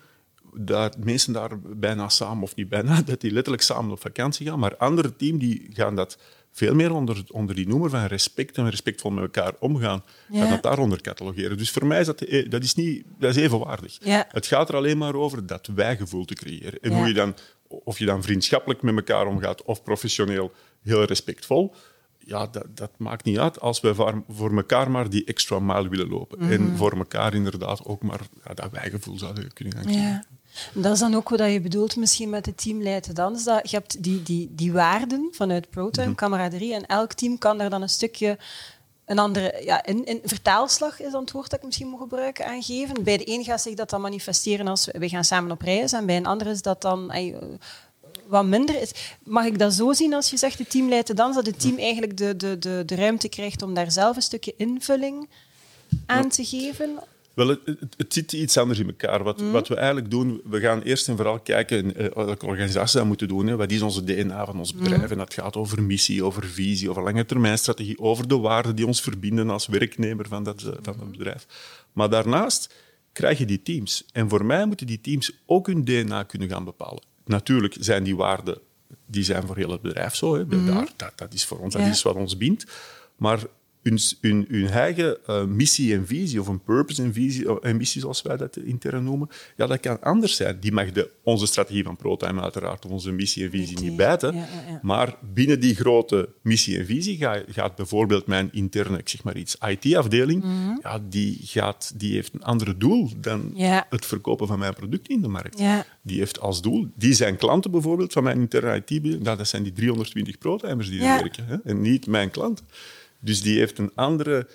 dat 0.57 0.97
mensen 0.97 1.33
daar 1.33 1.59
bijna 1.59 2.09
samen, 2.09 2.43
of 2.43 2.55
niet 2.55 2.69
bijna, 2.69 3.01
dat 3.05 3.21
die 3.21 3.31
letterlijk 3.31 3.63
samen 3.63 3.91
op 3.91 4.01
vakantie 4.01 4.47
gaan. 4.47 4.59
Maar 4.59 4.77
andere 4.77 5.15
teams 5.15 5.39
die 5.39 5.67
gaan 5.73 5.95
dat 5.95 6.17
veel 6.51 6.75
meer 6.75 6.93
onder, 6.93 7.23
onder 7.31 7.55
die 7.55 7.67
noemer 7.67 7.89
van 7.89 8.05
respect 8.05 8.57
en 8.57 8.69
respectvol 8.69 9.11
met 9.11 9.23
elkaar 9.23 9.53
omgaan, 9.59 10.03
ja. 10.29 10.39
gaan 10.39 10.49
dat 10.49 10.63
daaronder 10.63 11.01
catalogeren. 11.01 11.57
Dus 11.57 11.71
voor 11.71 11.85
mij 11.85 11.99
is 11.99 12.05
dat, 12.05 12.21
eh, 12.21 12.49
dat, 12.49 12.63
is 12.63 12.75
niet, 12.75 13.03
dat 13.19 13.35
is 13.35 13.43
evenwaardig. 13.43 13.97
Ja. 14.01 14.27
Het 14.31 14.45
gaat 14.45 14.69
er 14.69 14.75
alleen 14.75 14.97
maar 14.97 15.15
over 15.15 15.45
dat 15.45 15.69
wij-gevoel 15.75 16.25
te 16.25 16.33
creëren. 16.33 16.79
En 16.81 16.93
hoe 16.97 17.07
je 17.07 17.13
dan, 17.13 17.35
of 17.67 17.99
je 17.99 18.05
dan 18.05 18.23
vriendschappelijk 18.23 18.81
met 18.81 18.95
elkaar 18.95 19.27
omgaat 19.27 19.63
of 19.63 19.83
professioneel 19.83 20.51
heel 20.81 21.03
respectvol, 21.03 21.75
ja, 22.25 22.47
dat, 22.47 22.65
dat, 22.69 22.91
maakt 22.97 23.25
niet 23.25 23.37
uit 23.37 23.59
als 23.59 23.81
we 23.81 23.95
voor, 24.27 24.55
elkaar 24.55 24.91
maar 24.91 25.09
die 25.09 25.25
extra 25.25 25.59
mile 25.59 25.89
willen 25.89 26.09
lopen. 26.09 26.39
En 26.39 26.63
mhm. 26.63 26.75
voor 26.75 26.97
elkaar 26.97 27.33
inderdaad 27.33 27.85
ook 27.85 28.01
maar 28.01 28.21
ja, 28.43 28.53
dat 28.53 28.71
wij-gevoel 28.71 29.17
zouden 29.17 29.53
kunnen 29.53 29.73
gaan 29.73 29.85
krijgen. 29.85 30.25
Dat 30.73 30.93
is 30.93 30.99
dan 30.99 31.15
ook 31.15 31.29
wat 31.29 31.51
je 31.51 31.61
bedoelt 31.61 31.95
misschien 31.95 32.29
met 32.29 32.45
het 32.45 32.57
team 32.57 32.81
Leiden 32.81 33.15
Dans. 33.15 33.43
Dat 33.43 33.69
je 33.69 33.75
hebt 33.75 34.03
die, 34.03 34.23
die, 34.23 34.49
die 34.51 34.71
waarden 34.71 35.27
vanuit 35.31 35.69
ProTime, 35.69 36.07
mm 36.07 36.15
camaraderie, 36.15 36.73
en 36.73 36.85
elk 36.85 37.13
team 37.13 37.37
kan 37.37 37.57
daar 37.57 37.69
dan 37.69 37.81
een 37.81 37.89
stukje 37.89 38.37
een 39.05 39.19
andere 39.19 39.61
ja, 39.63 39.85
in, 39.85 40.05
in, 40.05 40.21
vertaalslag 40.23 41.01
is 41.01 41.11
het 41.11 41.31
woord 41.31 41.49
dat 41.49 41.59
ik 41.59 41.65
misschien 41.65 41.87
moet 41.87 41.99
gebruiken 41.99 42.45
aangeven. 42.45 43.03
Bij 43.03 43.17
de 43.17 43.29
een 43.29 43.43
gaat 43.43 43.61
zich 43.61 43.73
dat 43.73 43.89
dan 43.89 44.01
manifesteren 44.01 44.67
als 44.67 44.89
we, 44.91 45.09
gaan 45.09 45.23
samen 45.23 45.51
op 45.51 45.61
reis 45.61 45.91
en 45.91 46.05
bij 46.05 46.17
een 46.17 46.25
ander 46.25 46.47
is 46.47 46.61
dat 46.61 46.81
dan 46.81 47.11
wat 48.27 48.45
minder 48.45 48.81
is. 48.81 48.91
Mag 49.23 49.45
ik 49.45 49.59
dat 49.59 49.73
zo 49.73 49.93
zien 49.93 50.13
als 50.13 50.29
je 50.29 50.37
zegt 50.37 50.57
de 50.57 50.67
team 50.67 50.89
leidt 50.89 51.07
de 51.07 51.13
dans, 51.13 51.35
dat 51.35 51.45
het 51.45 51.59
team 51.59 51.77
eigenlijk 51.77 52.17
de, 52.17 52.35
de, 52.35 52.57
de, 52.57 52.83
de 52.85 52.95
ruimte 52.95 53.29
krijgt 53.29 53.61
om 53.61 53.73
daar 53.73 53.91
zelf 53.91 54.15
een 54.15 54.21
stukje 54.21 54.53
invulling 54.57 55.29
aan 56.05 56.29
te 56.29 56.45
geven? 56.45 56.99
Wel, 57.35 57.47
het, 57.47 57.77
het, 57.97 58.13
zit 58.13 58.33
iets 58.33 58.57
anders 58.57 58.79
in 58.79 58.87
elkaar. 58.87 59.23
Wat, 59.23 59.41
mm. 59.41 59.51
wat 59.51 59.67
we 59.67 59.75
eigenlijk 59.75 60.09
doen, 60.11 60.41
we 60.45 60.59
gaan 60.59 60.81
eerst 60.81 61.07
en 61.07 61.15
vooral 61.15 61.39
kijken 61.39 62.01
uh, 62.01 62.07
welke 62.13 62.45
organisatie 62.45 62.97
dat 62.97 63.07
moeten 63.07 63.27
doen. 63.27 63.47
Hè. 63.47 63.55
Wat 63.55 63.71
is 63.71 63.81
onze 63.81 64.03
DNA 64.03 64.45
van 64.45 64.59
ons 64.59 64.73
mm. 64.73 64.79
bedrijf? 64.79 65.11
En 65.11 65.17
dat 65.17 65.33
gaat 65.33 65.55
over 65.55 65.83
missie, 65.83 66.23
over 66.23 66.45
visie, 66.45 66.89
over 66.89 67.03
lange 67.03 67.25
termijnstrategie, 67.25 67.99
over 67.99 68.27
de 68.27 68.37
waarden 68.37 68.75
die 68.75 68.87
ons 68.87 69.01
verbinden 69.01 69.49
als 69.49 69.67
werknemer 69.67 70.27
van 70.27 70.43
dat, 70.43 70.61
uh, 70.61 70.71
van 70.81 70.95
dat 70.99 71.11
bedrijf. 71.11 71.45
Maar 71.93 72.09
daarnaast 72.09 72.73
krijg 73.11 73.37
je 73.37 73.45
die 73.45 73.61
teams. 73.61 74.05
En 74.11 74.29
voor 74.29 74.45
mij 74.45 74.65
moeten 74.65 74.87
die 74.87 75.01
teams 75.01 75.31
ook 75.45 75.67
hun 75.67 75.83
DNA 75.83 76.23
kunnen 76.23 76.49
gaan 76.49 76.63
bepalen. 76.63 77.03
Natuurlijk 77.25 77.75
zijn 77.79 78.03
die 78.03 78.15
waarden 78.15 78.57
die 79.05 79.23
zijn 79.23 79.43
voor 79.47 79.57
heel 79.57 79.71
het 79.71 79.81
bedrijf 79.81 80.15
zo. 80.15 80.35
Hè. 80.35 80.43
Mm. 80.45 80.65
Daar, 80.65 80.89
dat, 80.95 81.11
dat, 81.15 81.33
is 81.33 81.45
voor 81.45 81.59
ons, 81.59 81.73
dat 81.73 81.87
is 81.87 82.01
wat 82.01 82.15
ons 82.15 82.37
bindt. 82.37 82.65
Maar 83.15 83.39
hun, 83.85 83.99
hun, 84.21 84.45
hun 84.49 84.69
eigen 84.69 85.17
uh, 85.29 85.43
missie 85.43 85.93
en 85.93 86.07
visie, 86.07 86.39
of 86.39 86.47
een 86.47 86.63
purpose 86.63 87.03
en 87.03 87.13
visie, 87.13 87.47
en 87.47 87.59
eh, 87.61 87.75
missie 87.75 88.01
zoals 88.01 88.21
wij 88.21 88.37
dat 88.37 88.57
intern 88.57 89.03
noemen, 89.03 89.29
ja, 89.57 89.67
dat 89.67 89.79
kan 89.79 90.01
anders 90.01 90.35
zijn. 90.35 90.59
Die 90.59 90.71
mag 90.71 90.91
de, 90.91 91.09
onze 91.23 91.45
strategie 91.45 91.83
van 91.83 91.95
ProTime 91.95 92.41
uiteraard, 92.41 92.85
of 92.85 92.91
onze 92.91 93.11
missie 93.11 93.43
en 93.43 93.49
visie 93.49 93.79
niet 93.79 93.95
bijten. 93.95 94.35
Ja, 94.35 94.41
ja, 94.41 94.79
maar 94.81 95.17
binnen 95.33 95.59
die 95.59 95.75
grote 95.75 96.29
missie 96.41 96.77
en 96.77 96.85
visie 96.85 97.17
gaat, 97.17 97.43
gaat 97.47 97.75
bijvoorbeeld 97.75 98.27
mijn 98.27 98.49
interne, 98.51 98.97
ik 98.97 99.09
zeg 99.09 99.23
maar 99.23 99.37
iets, 99.37 99.57
IT-afdeling, 99.67 100.43
mhm. 100.43 100.77
ja, 100.81 100.99
die, 101.09 101.39
gaat, 101.43 101.93
die 101.95 102.13
heeft 102.13 102.33
een 102.33 102.43
ander 102.43 102.79
doel 102.79 103.09
dan 103.17 103.53
het 103.89 104.05
verkopen 104.05 104.47
van 104.47 104.59
mijn 104.59 104.73
product 104.73 105.07
in 105.07 105.21
de 105.21 105.27
markt. 105.27 105.61
Die 106.01 106.19
heeft 106.19 106.39
als 106.39 106.61
doel, 106.61 106.87
die 106.95 107.13
zijn 107.13 107.37
klanten 107.37 107.71
bijvoorbeeld 107.71 108.13
van 108.13 108.23
mijn 108.23 108.39
interne 108.39 108.83
IT, 108.85 109.25
dat 109.25 109.47
zijn 109.47 109.63
die 109.63 109.73
320 109.73 110.37
ProTimers 110.37 110.89
die 110.89 110.99
er 111.01 111.21
werken, 111.21 111.45
hè, 111.45 111.55
en 111.63 111.81
niet 111.81 112.07
mijn 112.07 112.31
klanten. 112.31 112.65
Dus 113.25 113.41
die 113.41 113.57
heeft 113.57 113.77
een 113.77 113.91
andere, 113.95 114.47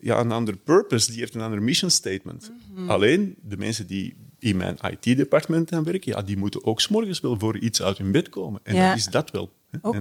ja, 0.00 0.20
een 0.20 0.32
andere 0.32 0.56
purpose, 0.56 1.10
die 1.10 1.20
heeft 1.20 1.34
een 1.34 1.40
andere 1.40 1.62
mission 1.62 1.90
statement. 1.90 2.52
Mhm. 2.74 2.90
Alleen 2.90 3.36
de 3.42 3.56
mensen 3.56 3.86
die 3.86 4.16
in 4.38 4.56
mijn 4.56 4.78
IT-departement 4.90 5.68
gaan 5.68 5.84
werken, 5.84 6.12
ja, 6.12 6.22
die 6.22 6.36
moeten 6.36 6.64
ook 6.64 6.80
s'morgens 6.80 7.20
wel 7.20 7.38
voor 7.38 7.58
iets 7.58 7.82
uit 7.82 7.98
hun 7.98 8.12
bed 8.12 8.28
komen. 8.28 8.60
En 8.62 8.74
dan 8.74 8.94
is 8.94 9.06
dat 9.06 9.30
wel 9.30 9.56
Oké. 9.82 10.00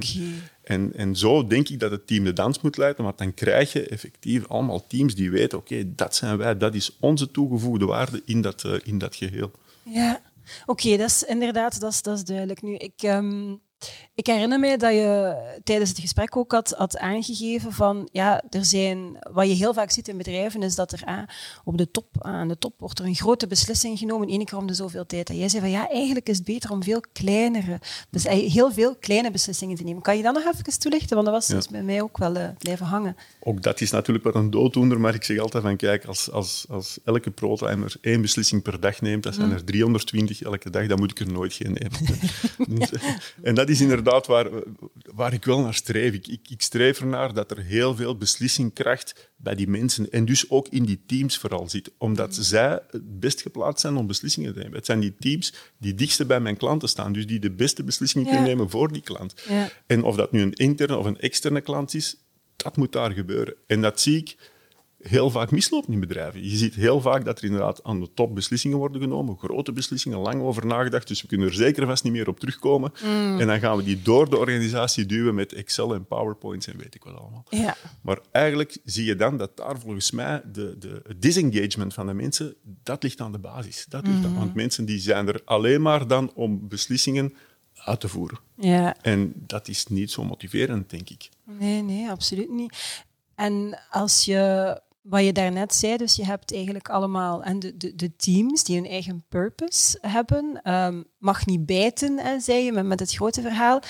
En, 0.63 0.93
en, 0.95 1.15
zo 1.15 1.47
denk 1.47 1.69
ik 1.69 1.79
dat 1.79 1.91
het 1.91 2.07
team 2.07 2.23
de 2.23 2.33
dans 2.33 2.61
moet 2.61 2.77
leiden, 2.77 3.03
want 3.03 3.17
dan 3.17 3.33
krijg 3.33 3.73
je 3.73 3.87
effectief 3.87 4.47
allemaal 4.47 4.87
teams 4.87 5.15
die 5.15 5.31
weten, 5.31 5.57
oké, 5.57 5.95
dat 5.95 6.15
zijn 6.15 6.37
wij, 6.37 6.57
dat 6.57 6.75
is 6.75 6.97
onze 6.99 7.31
toegevoegde 7.31 7.85
waarde 7.85 8.21
in 8.25 8.41
dat, 8.41 8.63
uh, 8.63 8.73
in 8.83 8.97
dat 8.97 9.15
geheel. 9.15 9.51
Ja, 9.83 10.21
oké, 10.65 10.97
dat 10.97 11.09
is 11.09 11.23
inderdaad, 11.23 11.79
dat 11.79 11.91
is, 11.91 12.01
dat 12.01 12.17
is 12.17 12.23
duidelijk. 12.23 12.61
Nu, 12.61 12.75
ik... 12.75 13.03
Um 13.03 13.65
ik 14.15 14.27
herinner 14.27 14.59
me 14.59 14.77
dat 14.77 14.91
je 14.91 15.35
tijdens 15.63 15.89
het 15.89 15.99
gesprek 15.99 16.37
ook 16.37 16.51
had, 16.51 16.73
had 16.77 16.97
aangegeven 16.97 17.73
van 17.73 18.09
ja, 18.11 18.43
er 18.49 18.65
zijn, 18.65 19.17
wat 19.31 19.47
je 19.47 19.53
heel 19.53 19.73
vaak 19.73 19.91
ziet 19.91 20.07
in 20.07 20.17
bedrijven, 20.17 20.63
is 20.63 20.75
dat 20.75 20.91
er 20.91 21.01
ah, 21.05 21.21
op 21.63 21.77
de 21.77 21.91
top, 21.91 22.05
aan 22.19 22.47
de 22.47 22.57
top 22.57 22.73
wordt 22.77 22.99
er 22.99 23.05
een 23.05 23.15
grote 23.15 23.47
beslissing 23.47 23.99
genomen, 23.99 24.27
één 24.27 24.45
keer 24.45 24.57
om 24.57 24.67
de 24.67 24.73
zoveel 24.73 25.05
tijd. 25.05 25.29
En 25.29 25.37
jij 25.37 25.49
zei 25.49 25.61
van 25.61 25.71
ja, 25.71 25.89
eigenlijk 25.89 26.29
is 26.29 26.37
het 26.37 26.45
beter 26.45 26.71
om 26.71 26.83
veel 26.83 27.01
kleinere, 27.13 27.79
dus 28.09 28.23
heel 28.27 28.71
veel 28.71 28.95
kleine 28.95 29.31
beslissingen 29.31 29.75
te 29.77 29.83
nemen. 29.83 30.01
Kan 30.01 30.17
je 30.17 30.23
dat 30.23 30.33
nog 30.33 30.45
even 30.45 30.79
toelichten? 30.79 31.15
Want 31.15 31.27
dat 31.27 31.35
was 31.35 31.47
dus 31.47 31.67
bij 31.67 31.83
mij 31.83 32.01
ook 32.01 32.17
wel 32.17 32.35
uh, 32.35 32.47
blijven 32.57 32.85
hangen. 32.85 33.15
Ook 33.39 33.61
dat 33.63 33.81
is 33.81 33.91
natuurlijk 33.91 34.25
wat 34.25 34.35
een 34.35 34.49
dooddoener, 34.49 34.99
maar 34.99 35.13
ik 35.13 35.23
zeg 35.23 35.39
altijd 35.39 35.63
van 35.63 35.75
kijk, 35.75 36.05
als, 36.05 36.31
als, 36.31 36.65
als 36.69 36.99
elke 37.03 37.31
protimer 37.31 37.95
één 38.01 38.21
beslissing 38.21 38.61
per 38.61 38.79
dag 38.79 39.01
neemt, 39.01 39.23
dat 39.23 39.33
zijn 39.33 39.47
mm. 39.47 39.53
er 39.53 39.63
320 39.63 40.41
elke 40.41 40.69
dag, 40.69 40.87
dan 40.87 40.99
moet 40.99 41.11
ik 41.11 41.19
er 41.19 41.31
nooit 41.31 41.53
geen 41.53 41.77
nemen. 41.79 42.19
En 43.41 43.55
dat 43.55 43.66
is 43.69 43.81
inderdaad 43.81 44.27
waar, 44.27 44.49
waar 45.13 45.33
ik 45.33 45.45
wel 45.45 45.61
naar 45.61 45.73
streef. 45.73 46.13
Ik, 46.13 46.27
ik, 46.27 46.49
ik 46.49 46.61
streef 46.61 46.99
ernaar 46.99 47.33
dat 47.33 47.51
er 47.51 47.57
heel 47.57 47.95
veel 47.95 48.17
beslissingkracht 48.17 49.31
bij 49.35 49.55
die 49.55 49.67
mensen 49.67 50.09
en 50.09 50.25
dus 50.25 50.49
ook 50.49 50.67
in 50.67 50.83
die 50.83 51.01
teams 51.05 51.37
vooral 51.37 51.69
zit. 51.69 51.91
Omdat 51.97 52.35
zij 52.35 52.79
het 52.91 53.19
best 53.19 53.41
geplaatst 53.41 53.81
zijn 53.81 53.95
om 53.95 54.07
beslissingen 54.07 54.53
te 54.53 54.59
nemen. 54.59 54.75
Het 54.75 54.85
zijn 54.85 54.99
die 54.99 55.15
teams 55.19 55.53
die 55.77 55.93
dichtste 55.93 56.25
bij 56.25 56.39
mijn 56.39 56.57
klanten 56.57 56.89
staan, 56.89 57.13
dus 57.13 57.27
die 57.27 57.39
de 57.39 57.51
beste 57.51 57.83
beslissingen 57.83 58.27
kunnen 58.27 58.45
nemen 58.45 58.69
voor 58.69 58.91
die 58.91 59.01
klant. 59.01 59.33
Ja. 59.49 59.69
En 59.87 60.03
of 60.03 60.15
dat 60.15 60.31
nu 60.31 60.41
een 60.41 60.53
interne 60.53 60.97
of 60.97 61.05
een 61.05 61.19
externe 61.19 61.61
klant 61.61 61.93
is, 61.93 62.15
dat 62.55 62.77
moet 62.77 62.91
daar 62.91 63.11
gebeuren. 63.11 63.55
En 63.67 63.81
dat 63.81 64.01
zie 64.01 64.17
ik 64.17 64.35
heel 65.07 65.29
vaak 65.29 65.51
mislopen 65.51 65.93
in 65.93 65.99
bedrijven. 65.99 66.43
Je 66.43 66.57
ziet 66.57 66.75
heel 66.75 67.01
vaak 67.01 67.25
dat 67.25 67.37
er 67.37 67.43
inderdaad 67.43 67.83
aan 67.83 67.99
de 67.99 68.13
top 68.13 68.35
beslissingen 68.35 68.77
worden 68.77 69.01
genomen, 69.01 69.37
grote 69.37 69.71
beslissingen, 69.71 70.17
lang 70.17 70.41
over 70.41 70.65
nagedacht, 70.65 71.07
dus 71.07 71.21
we 71.21 71.27
kunnen 71.27 71.47
er 71.47 71.53
zeker 71.53 71.85
vast 71.85 72.03
niet 72.03 72.13
meer 72.13 72.27
op 72.27 72.39
terugkomen. 72.39 72.91
Mm. 73.03 73.39
En 73.39 73.47
dan 73.47 73.59
gaan 73.59 73.77
we 73.77 73.83
die 73.83 74.01
door 74.01 74.29
de 74.29 74.37
organisatie 74.37 75.05
duwen 75.05 75.35
met 75.35 75.53
Excel 75.53 75.93
en 75.93 76.05
PowerPoints 76.05 76.67
en 76.67 76.77
weet 76.77 76.95
ik 76.95 77.03
wat 77.03 77.15
allemaal. 77.15 77.45
Ja. 77.49 77.75
Maar 78.01 78.19
eigenlijk 78.31 78.77
zie 78.83 79.05
je 79.05 79.15
dan 79.15 79.37
dat 79.37 79.57
daar 79.57 79.79
volgens 79.79 80.11
mij 80.11 80.41
de, 80.51 80.75
de, 80.77 81.01
het 81.07 81.21
disengagement 81.21 81.93
van 81.93 82.07
de 82.07 82.13
mensen, 82.13 82.55
dat 82.83 83.03
ligt 83.03 83.21
aan 83.21 83.31
de 83.31 83.39
basis. 83.39 83.85
Dat 83.89 84.07
ligt 84.07 84.27
mm. 84.27 84.35
Want 84.35 84.53
mensen 84.53 84.85
die 84.85 84.99
zijn 84.99 85.27
er 85.27 85.41
alleen 85.45 85.81
maar 85.81 86.07
dan 86.07 86.31
om 86.33 86.67
beslissingen 86.67 87.33
uit 87.73 87.99
te 87.99 88.07
voeren. 88.07 88.39
Ja. 88.55 88.95
En 89.01 89.33
dat 89.35 89.67
is 89.67 89.85
niet 89.85 90.11
zo 90.11 90.23
motiverend, 90.23 90.89
denk 90.89 91.09
ik. 91.09 91.29
Nee, 91.43 91.81
nee, 91.81 92.09
absoluut 92.09 92.49
niet. 92.49 93.03
En 93.35 93.79
als 93.89 94.25
je 94.25 94.81
wat 95.09 95.23
je 95.23 95.33
daarnet 95.33 95.75
zei, 95.75 95.97
dus 95.97 96.15
je 96.15 96.25
hebt 96.25 96.53
eigenlijk 96.53 96.89
allemaal 96.89 97.43
en 97.43 97.59
de, 97.59 97.77
de, 97.77 97.95
de 97.95 98.15
teams 98.15 98.63
die 98.63 98.75
hun 98.75 98.89
eigen 98.89 99.23
purpose 99.29 99.97
hebben, 100.01 100.73
um, 100.73 101.05
mag 101.17 101.45
niet 101.45 101.65
bijten, 101.65 102.19
hè, 102.19 102.39
zei 102.39 102.63
je, 102.63 102.71
met, 102.71 102.85
met 102.85 102.99
het 102.99 103.13
grote 103.13 103.41
verhaal. 103.41 103.81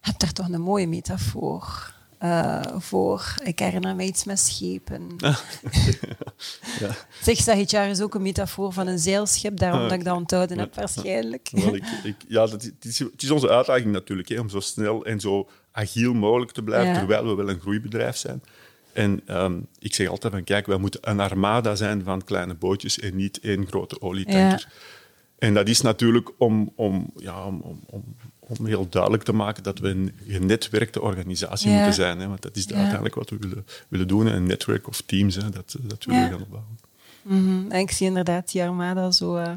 Heb 0.00 0.18
daar 0.18 0.32
toch 0.32 0.48
een 0.48 0.60
mooie 0.60 0.86
metafoor 0.86 1.94
uh, 2.22 2.60
voor. 2.78 3.34
Ik 3.42 3.58
herinner 3.58 3.94
me 3.94 4.04
iets 4.04 4.24
met 4.24 4.38
schepen. 4.38 5.06
ja. 6.80 6.94
Zeg, 7.22 7.36
Sahitjar 7.36 7.88
is 7.88 8.00
ook 8.00 8.14
een 8.14 8.22
metafoor 8.22 8.72
van 8.72 8.86
een 8.86 8.98
zeilschip, 8.98 9.58
daarom 9.58 9.80
dat 9.80 9.92
ik 9.92 10.04
dat 10.04 10.16
onthouden 10.16 10.58
heb 10.58 10.74
waarschijnlijk. 10.74 11.50
ik, 11.52 11.84
ik, 12.02 12.16
ja, 12.28 12.46
dat 12.46 12.70
is, 12.80 12.98
het 12.98 13.22
is 13.22 13.30
onze 13.30 13.48
uitdaging 13.48 13.92
natuurlijk, 13.92 14.28
hè, 14.28 14.40
om 14.40 14.48
zo 14.48 14.60
snel 14.60 15.04
en 15.04 15.20
zo 15.20 15.48
agiel 15.72 16.14
mogelijk 16.14 16.52
te 16.52 16.62
blijven, 16.62 16.94
terwijl 16.94 17.26
we 17.26 17.34
wel 17.34 17.50
een 17.50 17.60
groeibedrijf 17.60 18.16
zijn. 18.16 18.42
En 18.96 19.20
ehm, 19.26 19.58
ik 19.78 19.94
zeg 19.94 20.08
altijd 20.08 20.32
van, 20.32 20.44
kijk, 20.44 20.66
wij 20.66 20.76
moeten 20.76 21.00
een 21.02 21.20
armada 21.20 21.74
zijn 21.74 22.04
van 22.04 22.24
kleine 22.24 22.54
bootjes 22.54 22.98
en 22.98 23.16
niet 23.16 23.40
één 23.40 23.66
grote 23.66 24.00
olietanker. 24.00 24.68
En 25.38 25.54
dat 25.54 25.68
is 25.68 25.80
natuurlijk 25.80 26.30
om, 26.38 26.72
om, 26.76 27.10
ja, 27.16 27.46
om, 27.46 27.60
om, 27.86 28.04
om, 28.38 28.66
heel 28.66 28.88
duidelijk 28.88 29.22
te 29.22 29.32
maken 29.32 29.62
dat 29.62 29.78
we 29.78 29.88
een 29.88 30.12
genetwerkte 30.26 31.00
organisatie 31.00 31.70
moeten 31.70 31.94
zijn. 31.94 32.20
Hè, 32.20 32.28
want 32.28 32.42
dat 32.42 32.56
is 32.56 32.72
uiteindelijk 32.72 33.14
wat 33.14 33.30
we 33.30 33.36
willen, 33.40 33.66
willen 33.88 34.08
doen. 34.08 34.26
Een 34.26 34.46
netwerk 34.46 34.88
of 34.88 35.00
teams, 35.00 35.34
hè, 35.34 35.50
dat, 35.50 35.76
dat 35.80 36.04
willen 36.04 36.22
we 36.22 36.30
gaan 36.30 36.42
opbouwen. 36.42 36.78
Mm 37.22 37.66
En 37.70 37.80
ik 37.80 37.90
zie 37.90 38.06
inderdaad 38.06 38.52
die 38.52 38.62
armada 38.62 39.10
zo 39.10 39.36
uh, 39.36 39.54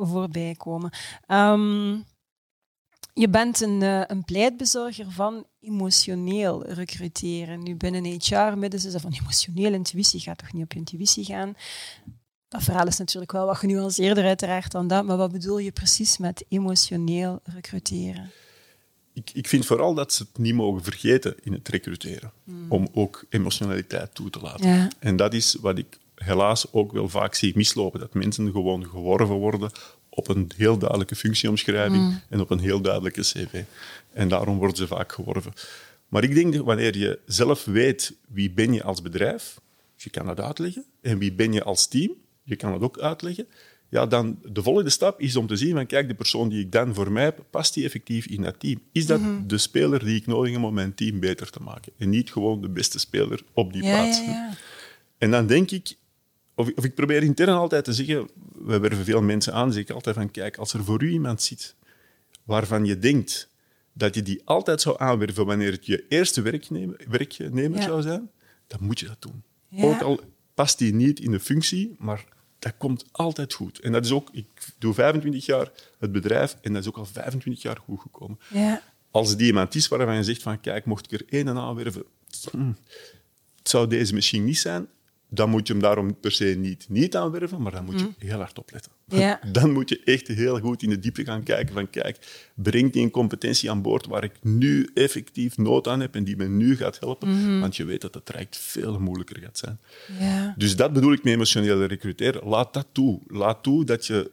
voorbij 0.00 0.54
komen. 0.58 0.90
Ehm, 1.26 1.94
je 3.12 3.28
bent 3.28 3.60
een, 3.60 3.80
uh, 3.80 4.02
een 4.06 4.24
pleitbezorger 4.24 5.10
van 5.10 5.46
emotioneel 5.60 6.66
recruteren. 6.66 7.62
Nu 7.62 7.74
binnen 7.74 8.04
HR 8.04 8.58
midden 8.58 8.80
ze 8.80 9.00
van 9.00 9.12
emotioneel 9.20 9.72
intuïtie, 9.72 10.20
gaat 10.20 10.38
toch 10.38 10.52
niet 10.52 10.64
op 10.64 10.72
je 10.72 10.78
intuïtie 10.78 11.24
gaan? 11.24 11.54
Dat 12.48 12.62
verhaal 12.62 12.86
is 12.86 12.98
natuurlijk 12.98 13.32
wel 13.32 13.46
wat 13.46 13.56
genuanceerder 13.56 14.24
uiteraard 14.24 14.72
dan 14.72 14.88
dat, 14.88 15.04
maar 15.04 15.16
wat 15.16 15.32
bedoel 15.32 15.58
je 15.58 15.72
precies 15.72 16.18
met 16.18 16.44
emotioneel 16.48 17.40
recruteren? 17.44 18.30
Ik, 19.12 19.30
ik 19.34 19.48
vind 19.48 19.66
vooral 19.66 19.94
dat 19.94 20.12
ze 20.12 20.22
het 20.22 20.38
niet 20.38 20.54
mogen 20.54 20.82
vergeten 20.82 21.34
in 21.42 21.52
het 21.52 21.68
recruteren, 21.68 22.32
hmm. 22.44 22.66
om 22.68 22.88
ook 22.92 23.24
emotionaliteit 23.28 24.14
toe 24.14 24.30
te 24.30 24.40
laten. 24.40 24.90
En 24.98 25.16
dat 25.16 25.34
is 25.34 25.56
wat 25.60 25.78
ik 25.78 25.98
helaas 26.14 26.72
ook 26.72 26.92
wel 26.92 27.08
vaak 27.08 27.34
zie 27.34 27.52
mislopen, 27.56 28.00
dat 28.00 28.14
mensen 28.14 28.50
gewoon 28.50 28.86
geworven 28.86 29.34
worden 29.34 29.70
op 30.14 30.28
een 30.28 30.50
heel 30.56 30.78
duidelijke 30.78 31.16
functieomschrijving 31.16 32.02
mm. 32.02 32.20
en 32.28 32.40
op 32.40 32.50
een 32.50 32.58
heel 32.58 32.80
duidelijke 32.80 33.20
cv. 33.20 33.62
En 34.12 34.28
daarom 34.28 34.58
worden 34.58 34.76
ze 34.76 34.86
vaak 34.86 35.12
geworven. 35.12 35.52
Maar 36.08 36.24
ik 36.24 36.34
denk 36.34 36.52
dat 36.52 36.64
wanneer 36.64 36.98
je 36.98 37.18
zelf 37.26 37.64
weet 37.64 38.14
wie 38.28 38.50
ben 38.50 38.72
je 38.72 38.82
als 38.82 39.02
bedrijf, 39.02 39.60
je 39.96 40.10
kan 40.10 40.26
dat 40.26 40.40
uitleggen, 40.40 40.84
en 41.00 41.18
wie 41.18 41.32
ben 41.32 41.52
je 41.52 41.62
als 41.62 41.86
team, 41.86 42.14
je 42.42 42.56
kan 42.56 42.72
dat 42.72 42.80
ook 42.80 42.98
uitleggen, 42.98 43.46
ja, 43.88 44.06
dan 44.06 44.38
de 44.52 44.62
volgende 44.62 44.90
stap 44.90 45.20
is 45.20 45.36
om 45.36 45.46
te 45.46 45.56
zien 45.56 45.74
van 45.74 45.86
kijk, 45.86 46.08
de 46.08 46.14
persoon 46.14 46.48
die 46.48 46.60
ik 46.60 46.72
dan 46.72 46.94
voor 46.94 47.12
mij 47.12 47.24
heb, 47.24 47.44
past 47.50 47.74
die 47.74 47.84
effectief 47.84 48.26
in 48.26 48.42
dat 48.42 48.60
team? 48.60 48.80
Is 48.92 49.06
dat 49.06 49.20
mhm. 49.20 49.46
de 49.46 49.58
speler 49.58 50.04
die 50.04 50.16
ik 50.16 50.26
nodig 50.26 50.52
heb 50.52 50.62
om 50.62 50.74
mijn 50.74 50.94
team 50.94 51.20
beter 51.20 51.50
te 51.50 51.62
maken? 51.62 51.92
En 51.98 52.08
niet 52.08 52.32
gewoon 52.32 52.60
de 52.60 52.68
beste 52.68 52.98
speler 52.98 53.42
op 53.52 53.72
die 53.72 53.82
plaats. 53.82 54.18
Ja, 54.18 54.24
ja. 54.24 54.54
En 55.18 55.30
dan 55.30 55.46
denk 55.46 55.70
ik, 55.70 55.94
of, 56.54 56.70
of, 56.74 56.84
ik 56.84 56.94
probeer 56.94 57.22
intern 57.22 57.54
altijd 57.54 57.84
te 57.84 57.92
zeggen, 57.92 58.28
we 58.64 58.78
werven 58.78 59.04
veel 59.04 59.22
mensen 59.22 59.52
aan, 59.52 59.72
zeg 59.72 59.82
ik 59.82 59.90
altijd 59.90 60.16
van, 60.16 60.30
kijk, 60.30 60.56
als 60.56 60.72
er 60.72 60.84
voor 60.84 61.02
u 61.02 61.10
iemand 61.10 61.42
zit 61.42 61.74
waarvan 62.44 62.84
je 62.84 62.98
denkt 62.98 63.48
dat 63.92 64.14
je 64.14 64.22
die 64.22 64.42
altijd 64.44 64.80
zou 64.80 64.96
aanwerven 64.98 65.46
wanneer 65.46 65.72
het 65.72 65.86
je 65.86 66.04
eerste 66.08 66.42
werknemer, 66.42 67.00
werknemer 67.08 67.82
zou 67.82 68.02
zijn, 68.02 68.30
dan 68.66 68.78
moet 68.82 69.00
je 69.00 69.06
dat 69.06 69.22
doen. 69.22 69.42
Ook 69.84 70.00
al 70.00 70.20
past 70.54 70.78
die 70.78 70.94
niet 70.94 71.20
in 71.20 71.30
de 71.30 71.40
functie, 71.40 71.94
maar 71.98 72.24
dat 72.58 72.74
komt 72.78 73.04
altijd 73.12 73.52
goed. 73.52 73.78
En 73.78 73.92
dat 73.92 74.04
is 74.04 74.12
ook, 74.12 74.28
ik 74.32 74.46
doe 74.78 74.94
25 74.94 75.46
jaar 75.46 75.70
het 75.98 76.12
bedrijf 76.12 76.56
en 76.60 76.72
dat 76.72 76.82
is 76.82 76.88
ook 76.88 76.96
al 76.96 77.04
25 77.04 77.62
jaar 77.62 77.78
goed 77.84 78.00
gekomen. 78.00 78.38
Ja. 78.48 78.82
Als 79.10 79.36
die 79.36 79.46
iemand 79.46 79.74
is 79.74 79.88
waarvan 79.88 80.14
je 80.14 80.22
zegt 80.22 80.42
van, 80.42 80.60
kijk, 80.60 80.84
mocht 80.84 81.12
ik 81.12 81.20
er 81.20 81.26
één 81.28 81.48
aanwerven, 81.48 82.04
hm, 82.50 82.72
het 83.58 83.68
zou 83.68 83.86
deze 83.86 84.14
misschien 84.14 84.44
niet 84.44 84.58
zijn, 84.58 84.88
dan 85.34 85.50
moet 85.50 85.66
je 85.66 85.72
hem 85.72 85.82
daarom 85.82 86.20
per 86.20 86.32
se 86.32 86.44
niet, 86.44 86.86
niet 86.88 87.16
aanwerven, 87.16 87.62
maar 87.62 87.72
dan 87.72 87.84
moet 87.84 88.00
je 88.00 88.04
mm. 88.04 88.14
heel 88.18 88.38
hard 88.38 88.58
opletten. 88.58 88.92
Ja. 89.06 89.40
Dan 89.52 89.72
moet 89.72 89.88
je 89.88 90.00
echt 90.04 90.28
heel 90.28 90.60
goed 90.60 90.82
in 90.82 90.90
de 90.90 90.98
diepte 90.98 91.24
gaan 91.24 91.42
kijken 91.42 91.74
van 91.74 91.90
kijk, 91.90 92.48
brengt 92.54 92.92
die 92.92 93.02
een 93.02 93.10
competentie 93.10 93.70
aan 93.70 93.82
boord 93.82 94.06
waar 94.06 94.24
ik 94.24 94.32
nu 94.42 94.90
effectief 94.94 95.56
nood 95.56 95.88
aan 95.88 96.00
heb 96.00 96.14
en 96.14 96.24
die 96.24 96.36
me 96.36 96.48
nu 96.48 96.76
gaat 96.76 97.00
helpen, 97.00 97.28
mhm. 97.28 97.60
want 97.60 97.76
je 97.76 97.84
weet 97.84 98.00
dat 98.00 98.14
het 98.14 98.24
traject 98.24 98.56
veel 98.56 98.98
moeilijker 98.98 99.38
gaat 99.38 99.58
zijn. 99.58 99.80
Ja. 100.18 100.54
Dus 100.56 100.76
dat 100.76 100.92
bedoel 100.92 101.12
ik 101.12 101.24
met 101.24 101.32
emotionele 101.32 101.84
recruteren. 101.84 102.48
Laat 102.48 102.74
dat 102.74 102.86
toe. 102.92 103.20
Laat 103.26 103.62
toe 103.62 103.84
dat 103.84 104.06
je 104.06 104.30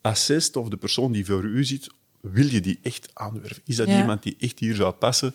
assest 0.00 0.56
of 0.56 0.68
de 0.68 0.76
persoon 0.76 1.12
die 1.12 1.26
voor 1.26 1.44
u 1.44 1.64
zit, 1.64 1.90
wil 2.20 2.46
je 2.46 2.60
die 2.60 2.78
echt 2.82 3.08
aanwerven? 3.12 3.62
Is 3.64 3.76
dat 3.76 3.88
iemand 3.88 4.22
die 4.22 4.36
echt 4.38 4.58
hier 4.58 4.74
zou 4.74 4.92
passen? 4.92 5.34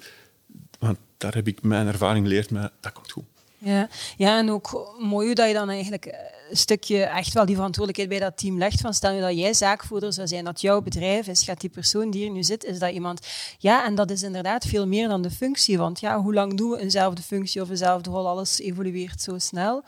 Want 0.80 0.98
daar 1.18 1.34
heb 1.34 1.48
ik 1.48 1.62
mijn 1.62 1.88
ervaring 1.88 2.26
geleerd, 2.26 2.52
maar 2.52 2.72
dat 2.80 2.92
komt 2.92 3.12
goed. 3.12 3.26
Ja. 3.64 3.88
ja, 4.18 4.38
en 4.38 4.52
ook 4.52 4.96
mooi 5.00 5.34
dat 5.34 5.48
je 5.48 5.54
dan 5.54 5.70
eigenlijk 5.70 6.06
een 6.50 6.58
stukje 6.58 7.04
echt 7.04 7.34
wel 7.34 7.46
die 7.46 7.56
verantwoordelijkheid 7.56 8.20
bij 8.20 8.30
dat 8.30 8.38
team 8.38 8.58
legt. 8.58 8.82
Van 8.82 8.94
stel 8.94 9.12
je 9.12 9.22
dat 9.22 9.38
jij 9.38 9.54
zaakvoerder 9.54 10.14
zou 10.14 10.28
zijn, 10.28 10.46
dat 10.46 10.62
jouw 10.62 10.82
bedrijf 10.82 11.28
is, 11.28 11.44
gaat 11.44 11.62
die 11.62 11.70
persoon 11.70 12.12
die 12.12 12.22
hier 12.22 12.32
nu 12.32 12.44
zit, 12.44 12.64
is 12.64 12.80
dat 12.80 12.92
iemand... 12.92 13.28
Ja, 13.58 13.86
en 13.86 13.96
dat 13.96 14.12
is 14.12 14.24
inderdaad 14.24 14.66
veel 14.66 14.88
meer 14.88 15.08
dan 15.08 15.22
de 15.22 15.32
functie. 15.32 15.78
Want 15.78 16.00
ja, 16.00 16.22
hoe 16.22 16.34
lang 16.34 16.58
doen 16.58 16.70
we 16.70 16.80
eenzelfde 16.80 17.22
functie 17.22 17.62
of 17.62 17.70
eenzelfde 17.70 18.10
rol? 18.10 18.28
Alles 18.28 18.60
evolueert 18.60 19.22
zo 19.22 19.38
snel 19.38 19.84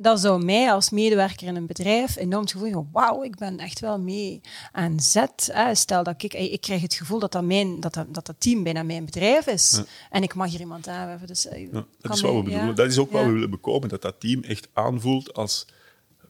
dat 0.00 0.20
zou 0.20 0.44
mij 0.44 0.72
als 0.72 0.90
medewerker 0.90 1.46
in 1.46 1.56
een 1.56 1.66
bedrijf 1.66 2.16
enorm 2.16 2.42
het 2.42 2.52
gevoel 2.52 2.72
van 2.72 2.88
wauw, 2.92 3.22
ik 3.22 3.36
ben 3.36 3.58
echt 3.58 3.80
wel 3.80 3.98
mee 3.98 4.40
aan 4.72 5.00
zet. 5.00 5.54
Stel 5.72 6.02
dat 6.02 6.22
ik, 6.22 6.34
ik 6.34 6.60
krijg 6.60 6.82
het 6.82 6.94
gevoel 6.94 7.18
dat 7.18 7.32
dat, 7.32 7.44
mijn, 7.44 7.80
dat, 7.80 7.94
dat, 7.94 8.26
dat, 8.26 8.34
team 8.38 8.62
bijna 8.62 8.82
mijn 8.82 9.04
bedrijf 9.04 9.46
is. 9.46 9.82
En 10.10 10.22
ik 10.22 10.34
mag 10.34 10.50
hier 10.50 10.60
iemand 10.60 10.88
aanwerven. 10.88 11.26
Dus, 11.26 11.42
ja, 11.42 11.84
dat 12.00 12.14
is 12.14 12.20
wat 12.20 12.34
we 12.34 12.42
bedoelen. 12.42 12.74
Dat 12.74 12.86
is 12.86 12.98
ook 12.98 13.12
wat 13.12 13.24
we 13.24 13.30
willen 13.30 13.50
bekomen, 13.50 13.88
dat 13.88 14.02
dat 14.02 14.20
team 14.20 14.42
echt 14.42 14.68
aanvoelt 14.72 15.34
als 15.34 15.66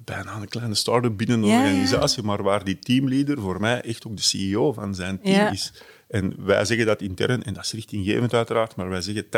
bijna 0.05 0.37
een 0.37 0.49
kleine 0.49 0.75
start-up 0.75 1.17
binnen 1.17 1.43
een 1.43 1.59
organisatie, 1.59 2.23
maar 2.23 2.43
waar 2.43 2.65
die 2.65 2.79
teamleader 2.79 3.41
voor 3.41 3.61
mij 3.61 3.81
echt 3.81 4.07
ook 4.07 4.17
de 4.17 4.23
CEO 4.23 4.73
van 4.73 4.95
zijn 4.95 5.21
team 5.21 5.53
is. 5.53 5.73
En 6.09 6.35
wij 6.45 6.65
zeggen 6.65 6.87
dat 6.87 7.03
intern, 7.03 7.43
en 7.43 7.55
dat 7.55 7.65
is 7.65 7.73
richtinggevend 7.73 8.35
uiteraard, 8.35 8.77
maar 8.77 8.89
wij 8.89 9.01
zeggen 9.01 9.25
80% 9.25 9.29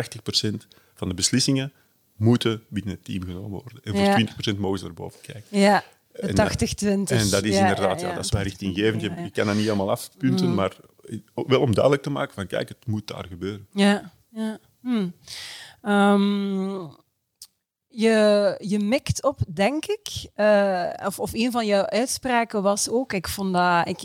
van 0.94 1.08
de 1.08 1.14
beslissingen 1.14 1.72
moeten 2.20 2.62
binnen 2.68 2.94
het 2.94 3.04
team 3.04 3.24
genomen 3.24 3.50
worden. 3.62 3.82
En 3.82 3.96
voor 3.96 4.54
20% 4.54 4.58
mogen 4.58 4.78
ze 4.78 4.86
erboven 4.86 5.20
kijken. 5.20 5.58
Ja, 5.58 5.84
80-20. 6.14 6.22
En, 6.22 7.06
en, 7.06 7.30
dat 7.30 7.44
is 7.44 7.56
inderdaad, 7.56 8.00
ja, 8.00 8.14
dat 8.14 8.24
is 8.24 8.30
waar 8.30 8.42
richtinggevend. 8.42 9.02
Je, 9.02 9.10
je 9.22 9.30
kan 9.30 9.46
dat 9.46 9.56
niet 9.56 9.68
allemaal 9.68 9.90
afpunten, 9.90 10.48
mm. 10.48 10.54
maar 10.54 10.76
wel 11.34 11.60
om 11.60 11.74
duidelijk 11.74 12.02
te 12.02 12.10
maken 12.10 12.34
van 12.34 12.46
kijk, 12.46 12.68
het 12.68 12.86
moet 12.86 13.06
daar 13.06 13.26
gebeuren. 13.26 13.66
Ja, 13.72 14.12
ja. 14.28 14.58
Um, 16.12 16.90
je, 17.88 18.56
je 18.58 18.78
mikt 18.78 19.22
op, 19.22 19.38
denk 19.54 19.86
ik, 19.86 20.30
uh, 20.36 20.90
of, 21.04 21.18
of 21.18 21.32
een 21.32 21.50
van 21.50 21.66
jouw 21.66 21.84
uitspraken 21.86 22.62
was 22.62 22.88
ook, 22.88 23.12
ik 23.12 23.28
vond 23.28 23.52
dat, 23.52 23.88
ik, 23.88 24.02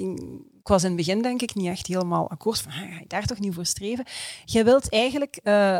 ik 0.66 0.72
was 0.72 0.84
in 0.84 0.88
het 0.88 0.98
begin 0.98 1.22
denk 1.22 1.42
ik 1.42 1.56
niet 1.56 1.68
echt 1.68 1.88
helemaal 1.88 2.30
akkoord 2.30 2.60
van, 2.60 2.72
ga 2.72 2.82
je 2.82 3.06
daar 3.08 3.26
toch 3.26 3.40
niet 3.40 3.54
voor 3.54 3.66
streven? 3.66 4.06
Je 4.46 4.64
wilt 4.64 4.92
eigenlijk 4.92 5.40
uh, 5.44 5.80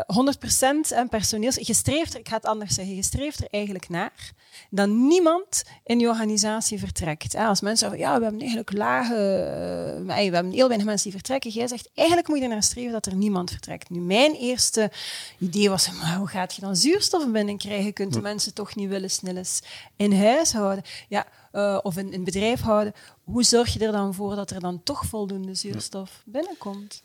en 0.94 1.08
personeels, 1.08 1.54
je 1.54 1.74
streeft 1.74 2.14
er, 2.14 2.20
ik 2.20 2.28
ga 2.28 2.36
het 2.36 2.44
anders 2.44 2.74
zeggen, 2.74 2.94
je 2.94 3.02
streeft 3.02 3.40
er 3.40 3.48
eigenlijk 3.50 3.88
naar 3.88 4.32
dat 4.70 4.88
niemand 4.88 5.64
in 5.84 5.98
je 5.98 6.08
organisatie 6.08 6.78
vertrekt. 6.78 7.34
Als 7.34 7.60
mensen 7.60 7.88
zeggen, 7.88 8.06
ja, 8.06 8.16
we 8.16 8.22
hebben 8.22 8.40
eigenlijk 8.40 8.72
lage, 8.72 9.14
uh, 9.14 10.06
we 10.06 10.12
hebben 10.12 10.52
heel 10.52 10.66
weinig 10.66 10.86
mensen 10.86 11.10
die 11.10 11.18
vertrekken. 11.18 11.50
Jij 11.50 11.66
zegt, 11.66 11.90
eigenlijk 11.94 12.28
moet 12.28 12.38
je 12.38 12.44
er 12.44 12.50
naar 12.50 12.62
streven 12.62 12.92
dat 12.92 13.06
er 13.06 13.14
niemand 13.14 13.50
vertrekt. 13.50 13.90
Nu, 13.90 14.00
mijn 14.00 14.34
eerste 14.34 14.90
idee 15.38 15.70
was, 15.70 15.90
maar 15.92 16.16
hoe 16.16 16.28
gaat 16.28 16.54
je 16.54 16.60
dan 16.60 16.76
zuurstof 16.76 17.30
binnenkrijgen? 17.30 17.92
Kunt 17.92 18.12
de 18.12 18.20
mensen 18.20 18.54
toch 18.54 18.74
niet 18.74 18.88
willen 18.88 19.10
snelles 19.10 19.62
in 19.96 20.12
huis 20.12 20.52
houden? 20.52 20.84
Ja, 21.08 21.26
uh, 21.56 21.78
of 21.82 21.96
in, 21.96 22.12
in 22.12 22.24
bedrijf 22.24 22.60
houden. 22.60 22.92
Hoe 23.24 23.44
zorg 23.44 23.72
je 23.72 23.86
er 23.86 23.92
dan 23.92 24.14
voor 24.14 24.34
dat 24.34 24.50
er 24.50 24.60
dan 24.60 24.82
toch 24.82 25.04
voldoende 25.04 25.54
zuurstof 25.54 26.22
binnenkomt? 26.24 27.02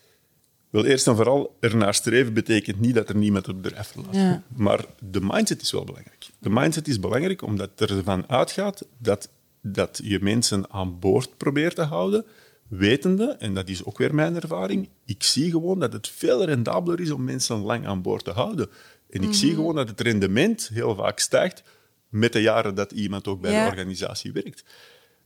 Wel, 0.70 0.86
eerst 0.86 1.08
en 1.08 1.15
vooral, 1.15 1.55
ernaar 1.60 1.93
streven 1.93 2.34
betekent 2.34 2.79
niet 2.79 2.96
dat 2.96 3.10
er 3.10 3.15
niemand 3.15 3.48
op 3.48 3.62
bedrijf 3.62 3.88
verlaat. 3.88 4.15
Ja. 4.15 4.43
Maar 4.55 4.86
de 5.00 5.22
mindset 5.22 5.62
is 5.62 5.72
wel 5.72 5.84
belangrijk. 5.84 6.29
De 6.39 6.50
mindset 6.50 6.88
is 6.88 7.00
belangrijk 7.00 7.41
omdat 7.41 7.70
er 7.75 7.98
ervan 7.98 8.29
uitgaat 8.29 8.86
dat, 8.98 9.29
dat 9.62 10.00
je 10.03 10.20
mensen 10.22 10.72
aan 10.72 11.00
boord 11.00 11.38
probeert 11.38 11.75
te 11.75 11.81
houden, 11.81 12.25
wetende, 12.67 13.36
en 13.39 13.53
dat 13.53 13.70
is 13.70 13.84
ook 13.86 13.98
weer 13.98 14.15
mijn 14.15 14.36
ervaring, 14.36 14.89
ik 15.05 15.24
zie 15.24 15.51
gewoon 15.51 15.79
dat 15.79 15.93
het 15.93 16.08
veel 16.08 16.46
rendabeler 16.46 17.00
is 17.00 17.12
om 17.12 17.24
mensen 17.24 17.58
lang 17.58 17.88
aan 17.88 18.01
boord 18.01 18.24
te 18.24 18.31
houden. 18.31 18.70
En 19.10 19.24
ik 19.24 19.34
zie 19.34 19.48
mhm. 19.48 19.55
gewoon 19.55 19.75
dat 19.75 19.89
het 19.89 20.01
rendement 20.01 20.70
heel 20.74 20.96
vaak 20.96 21.20
stijgt 21.20 21.63
met 22.12 22.34
de 22.34 22.41
jaren 22.41 22.75
dat 22.75 22.91
iemand 22.91 23.27
ook 23.27 23.41
bij 23.41 23.63
de 23.63 23.70
organisatie 23.70 24.32
werkt. 24.32 24.63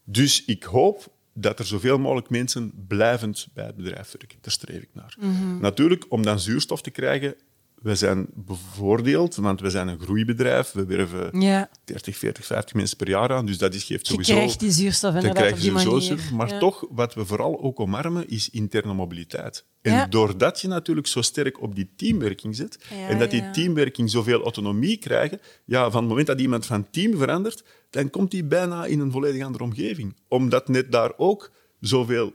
Dus 0.03 0.45
ik 0.45 0.63
hoop 0.63 1.13
dat 1.33 1.59
er 1.59 1.65
zoveel 1.65 1.99
mogelijk 1.99 2.29
mensen 2.29 2.85
blijvend 2.87 3.47
bij 3.53 3.65
het 3.65 3.75
bedrijf 3.75 4.11
werken. 4.11 4.37
Daar 4.41 4.51
streef 4.51 4.81
ik 4.81 4.89
naar. 4.93 5.15
Mhm. 5.19 5.59
Natuurlijk, 5.59 6.05
om 6.09 6.23
dan 6.23 6.39
zuurstof 6.39 6.81
te 6.81 6.91
krijgen, 6.91 7.35
we 7.85 7.95
zijn 7.95 8.27
bevoordeeld, 8.33 9.35
want 9.35 9.61
we 9.61 9.69
zijn 9.69 9.87
een 9.87 9.99
groeibedrijf. 9.99 10.71
We 10.71 10.85
werven 10.85 11.41
ja. 11.41 11.69
30, 11.83 12.17
40, 12.17 12.45
50 12.45 12.75
mensen 12.75 12.97
per 12.97 13.09
jaar 13.09 13.31
aan. 13.31 13.45
Dus 13.45 13.57
dat 13.57 13.73
is, 13.73 13.83
geeft 13.83 14.07
sowieso... 14.07 14.33
Je 14.33 14.39
krijgt 14.39 14.59
die 14.59 14.71
zuurstof 14.71 15.15
inderdaad 15.15 15.51
op 15.51 15.59
die 15.59 15.71
manier. 15.71 16.19
Maar 16.33 16.59
toch, 16.59 16.85
wat 16.89 17.13
we 17.13 17.25
vooral 17.25 17.61
ook 17.61 17.79
omarmen, 17.79 18.29
is 18.29 18.49
interne 18.49 18.93
mobiliteit. 18.93 19.65
En 19.81 20.09
doordat 20.09 20.61
je 20.61 20.67
natuurlijk 20.67 21.07
zo 21.07 21.21
sterk 21.21 21.61
op 21.61 21.75
die 21.75 21.89
teamwerking 21.95 22.55
zit, 22.55 22.77
en 23.07 23.19
dat 23.19 23.31
die 23.31 23.49
teamwerking 23.51 24.09
zoveel 24.09 24.43
autonomie 24.43 24.97
krijgt, 24.97 25.61
ja, 25.65 25.91
van 25.91 25.99
het 25.99 26.09
moment 26.09 26.27
dat 26.27 26.39
iemand 26.39 26.65
van 26.65 26.89
team 26.89 27.17
verandert, 27.17 27.63
dan 27.89 28.09
komt 28.09 28.31
hij 28.31 28.47
bijna 28.47 28.85
in 28.85 28.99
een 28.99 29.11
volledig 29.11 29.43
andere 29.43 29.63
omgeving. 29.63 30.15
Omdat 30.27 30.67
net 30.67 30.91
daar 30.91 31.13
ook 31.17 31.51
zoveel 31.79 32.33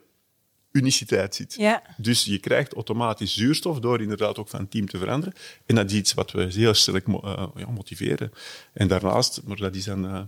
uniciteit 0.73 1.35
zit. 1.35 1.55
Ja. 1.55 1.83
Dus 1.97 2.25
je 2.25 2.39
krijgt 2.39 2.75
automatisch 2.75 3.35
zuurstof 3.35 3.81
door 3.81 4.01
inderdaad 4.01 4.39
ook 4.39 4.49
van 4.49 4.69
team 4.69 4.87
te 4.87 4.99
veranderen. 4.99 5.35
En 5.67 5.75
dat 5.75 5.91
is 5.91 5.97
iets 5.97 6.15
wat 6.15 6.31
we 6.31 6.43
heel 6.43 6.75
sterk 6.75 7.07
uh, 7.07 7.47
ja, 7.57 7.71
motiveren. 7.71 8.33
En 8.73 8.89
daarnaast, 8.89 9.41
maar 9.45 9.57
dat 9.57 9.75
is 9.75 9.85
dan... 9.85 10.05
Uh, 10.05 10.21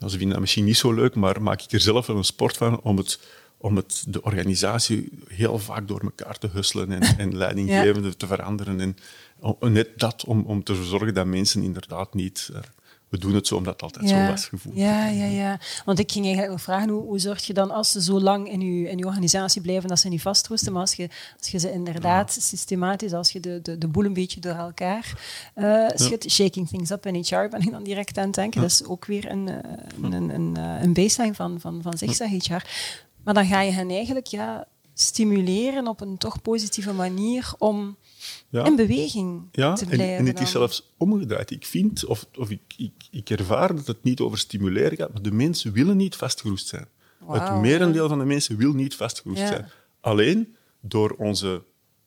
ze 0.00 0.08
vinden 0.08 0.30
dat 0.30 0.40
misschien 0.40 0.64
niet 0.64 0.76
zo 0.76 0.92
leuk, 0.92 1.14
maar 1.14 1.42
maak 1.42 1.62
ik 1.62 1.72
er 1.72 1.80
zelf 1.80 2.06
wel 2.06 2.16
een 2.16 2.24
sport 2.24 2.56
van 2.56 2.80
om, 2.80 2.96
het, 2.96 3.20
om 3.56 3.76
het, 3.76 4.04
de 4.08 4.22
organisatie 4.22 5.08
heel 5.28 5.58
vaak 5.58 5.88
door 5.88 6.00
elkaar 6.00 6.38
te 6.38 6.48
husselen 6.52 6.92
en, 6.92 7.18
en 7.18 7.36
leidinggevende 7.36 8.16
te 8.16 8.26
veranderen. 8.26 8.80
En, 8.80 8.96
net 9.72 9.88
dat 9.96 10.24
om, 10.24 10.44
om 10.44 10.62
te 10.62 10.84
zorgen 10.84 11.14
dat 11.14 11.26
mensen 11.26 11.62
inderdaad 11.62 12.14
niet... 12.14 12.50
Uh, 12.52 12.58
we 13.10 13.18
doen 13.18 13.34
het 13.34 13.46
zo 13.46 13.56
omdat 13.56 13.72
het 13.72 13.82
altijd 13.82 14.08
zo 14.08 14.26
was 14.26 14.46
gevoeld. 14.46 14.76
Ja, 14.76 15.06
ja, 15.06 15.24
ja. 15.24 15.58
Want 15.84 15.98
ik 15.98 16.12
ging 16.12 16.24
eigenlijk 16.24 16.54
nog 16.54 16.62
vragen, 16.62 16.88
hoe, 16.88 17.02
hoe 17.02 17.18
zorg 17.18 17.46
je 17.46 17.52
dan 17.52 17.70
als 17.70 17.90
ze 17.90 18.02
zo 18.02 18.20
lang 18.20 18.50
in 18.50 18.60
je, 18.60 18.88
in 18.88 19.06
organisatie 19.06 19.60
blijven 19.60 19.88
dat 19.88 19.98
ze 19.98 20.08
niet 20.08 20.22
vastroesten, 20.22 20.72
maar 20.72 20.80
als 20.80 20.94
je, 20.94 21.08
als 21.38 21.48
je 21.48 21.58
ze 21.58 21.72
inderdaad 21.72 22.32
systematisch, 22.40 23.12
als 23.12 23.30
je 23.30 23.40
de, 23.40 23.60
de, 23.62 23.78
de 23.78 23.88
boel 23.88 24.04
een 24.04 24.12
beetje 24.12 24.40
door 24.40 24.54
elkaar 24.54 25.20
uh, 25.56 25.88
schudt, 25.94 26.30
shaking 26.30 26.68
things 26.68 26.90
up 26.90 27.06
in 27.06 27.14
HR 27.14 27.48
ben 27.48 27.60
ik 27.60 27.70
dan 27.70 27.82
direct 27.82 28.18
aan 28.18 28.26
het 28.26 28.34
denken. 28.34 28.60
Dat 28.60 28.70
is 28.70 28.84
ook 28.84 29.04
weer 29.04 29.30
een, 29.30 29.48
eh, 29.48 29.56
een, 30.02 30.12
een, 30.12 30.34
een, 30.34 30.56
eh, 30.56 30.82
een 30.82 30.92
baseline 30.92 31.34
van, 31.34 31.60
van, 31.60 31.82
van 31.82 31.98
zich, 31.98 32.18
HR. 32.18 32.64
Maar 33.24 33.34
dan 33.34 33.46
ga 33.46 33.60
je 33.60 33.72
hen 33.72 33.90
eigenlijk 33.90 34.26
ja, 34.26 34.66
stimuleren 34.94 35.86
op 35.86 36.00
een 36.00 36.18
toch 36.18 36.42
positieve 36.42 36.92
manier 36.92 37.52
om 37.58 37.96
ja. 38.50 38.64
in 38.64 38.76
beweging 38.76 39.42
ja, 39.52 39.74
te 39.74 39.84
blijven. 39.84 40.08
En, 40.08 40.18
en 40.18 40.26
het 40.26 40.40
is 40.40 40.50
zelfs 40.50 40.92
omgedraaid. 40.96 41.50
Ik 41.50 41.66
vind, 41.66 42.04
of, 42.04 42.26
of 42.38 42.50
ik, 42.50 42.60
ik, 42.76 42.92
ik 43.10 43.30
ervaar 43.30 43.76
dat 43.76 43.86
het 43.86 44.02
niet 44.02 44.20
over 44.20 44.38
stimuleren 44.38 44.96
gaat, 44.96 45.12
maar 45.12 45.22
de 45.22 45.32
mensen 45.32 45.72
willen 45.72 45.96
niet 45.96 46.16
vastgeroest 46.16 46.66
zijn. 46.66 46.86
het 47.26 47.60
merendeel 47.60 48.08
van 48.08 48.18
de 48.18 48.24
mensen 48.24 48.56
wil 48.56 48.72
niet 48.72 48.94
vastgeroest 48.94 49.46
zijn. 49.46 49.68
Alleen 50.00 50.54
door 50.80 51.10
onze 51.10 51.62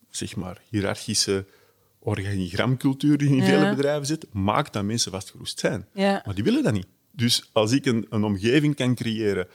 zeg 0.09 0.35
maar, 0.35 0.61
hiërarchische 0.69 1.45
organigramcultuur 1.99 3.17
die 3.17 3.29
in 3.29 3.43
vele 3.43 3.69
bedrijven 3.69 4.05
zit, 4.05 4.25
maakt 4.31 4.73
dat 4.73 4.83
mensen 4.83 5.11
vastgeroest 5.11 5.59
zijn. 5.59 5.87
Maar 5.93 6.35
die 6.35 6.43
willen 6.43 6.63
dat 6.63 6.73
niet. 6.73 6.87
Dus 7.11 7.49
als 7.51 7.71
ik 7.71 7.85
een, 7.85 8.05
een 8.09 8.23
omgeving 8.23 8.75
kan 8.75 8.95
creëren 8.95 9.47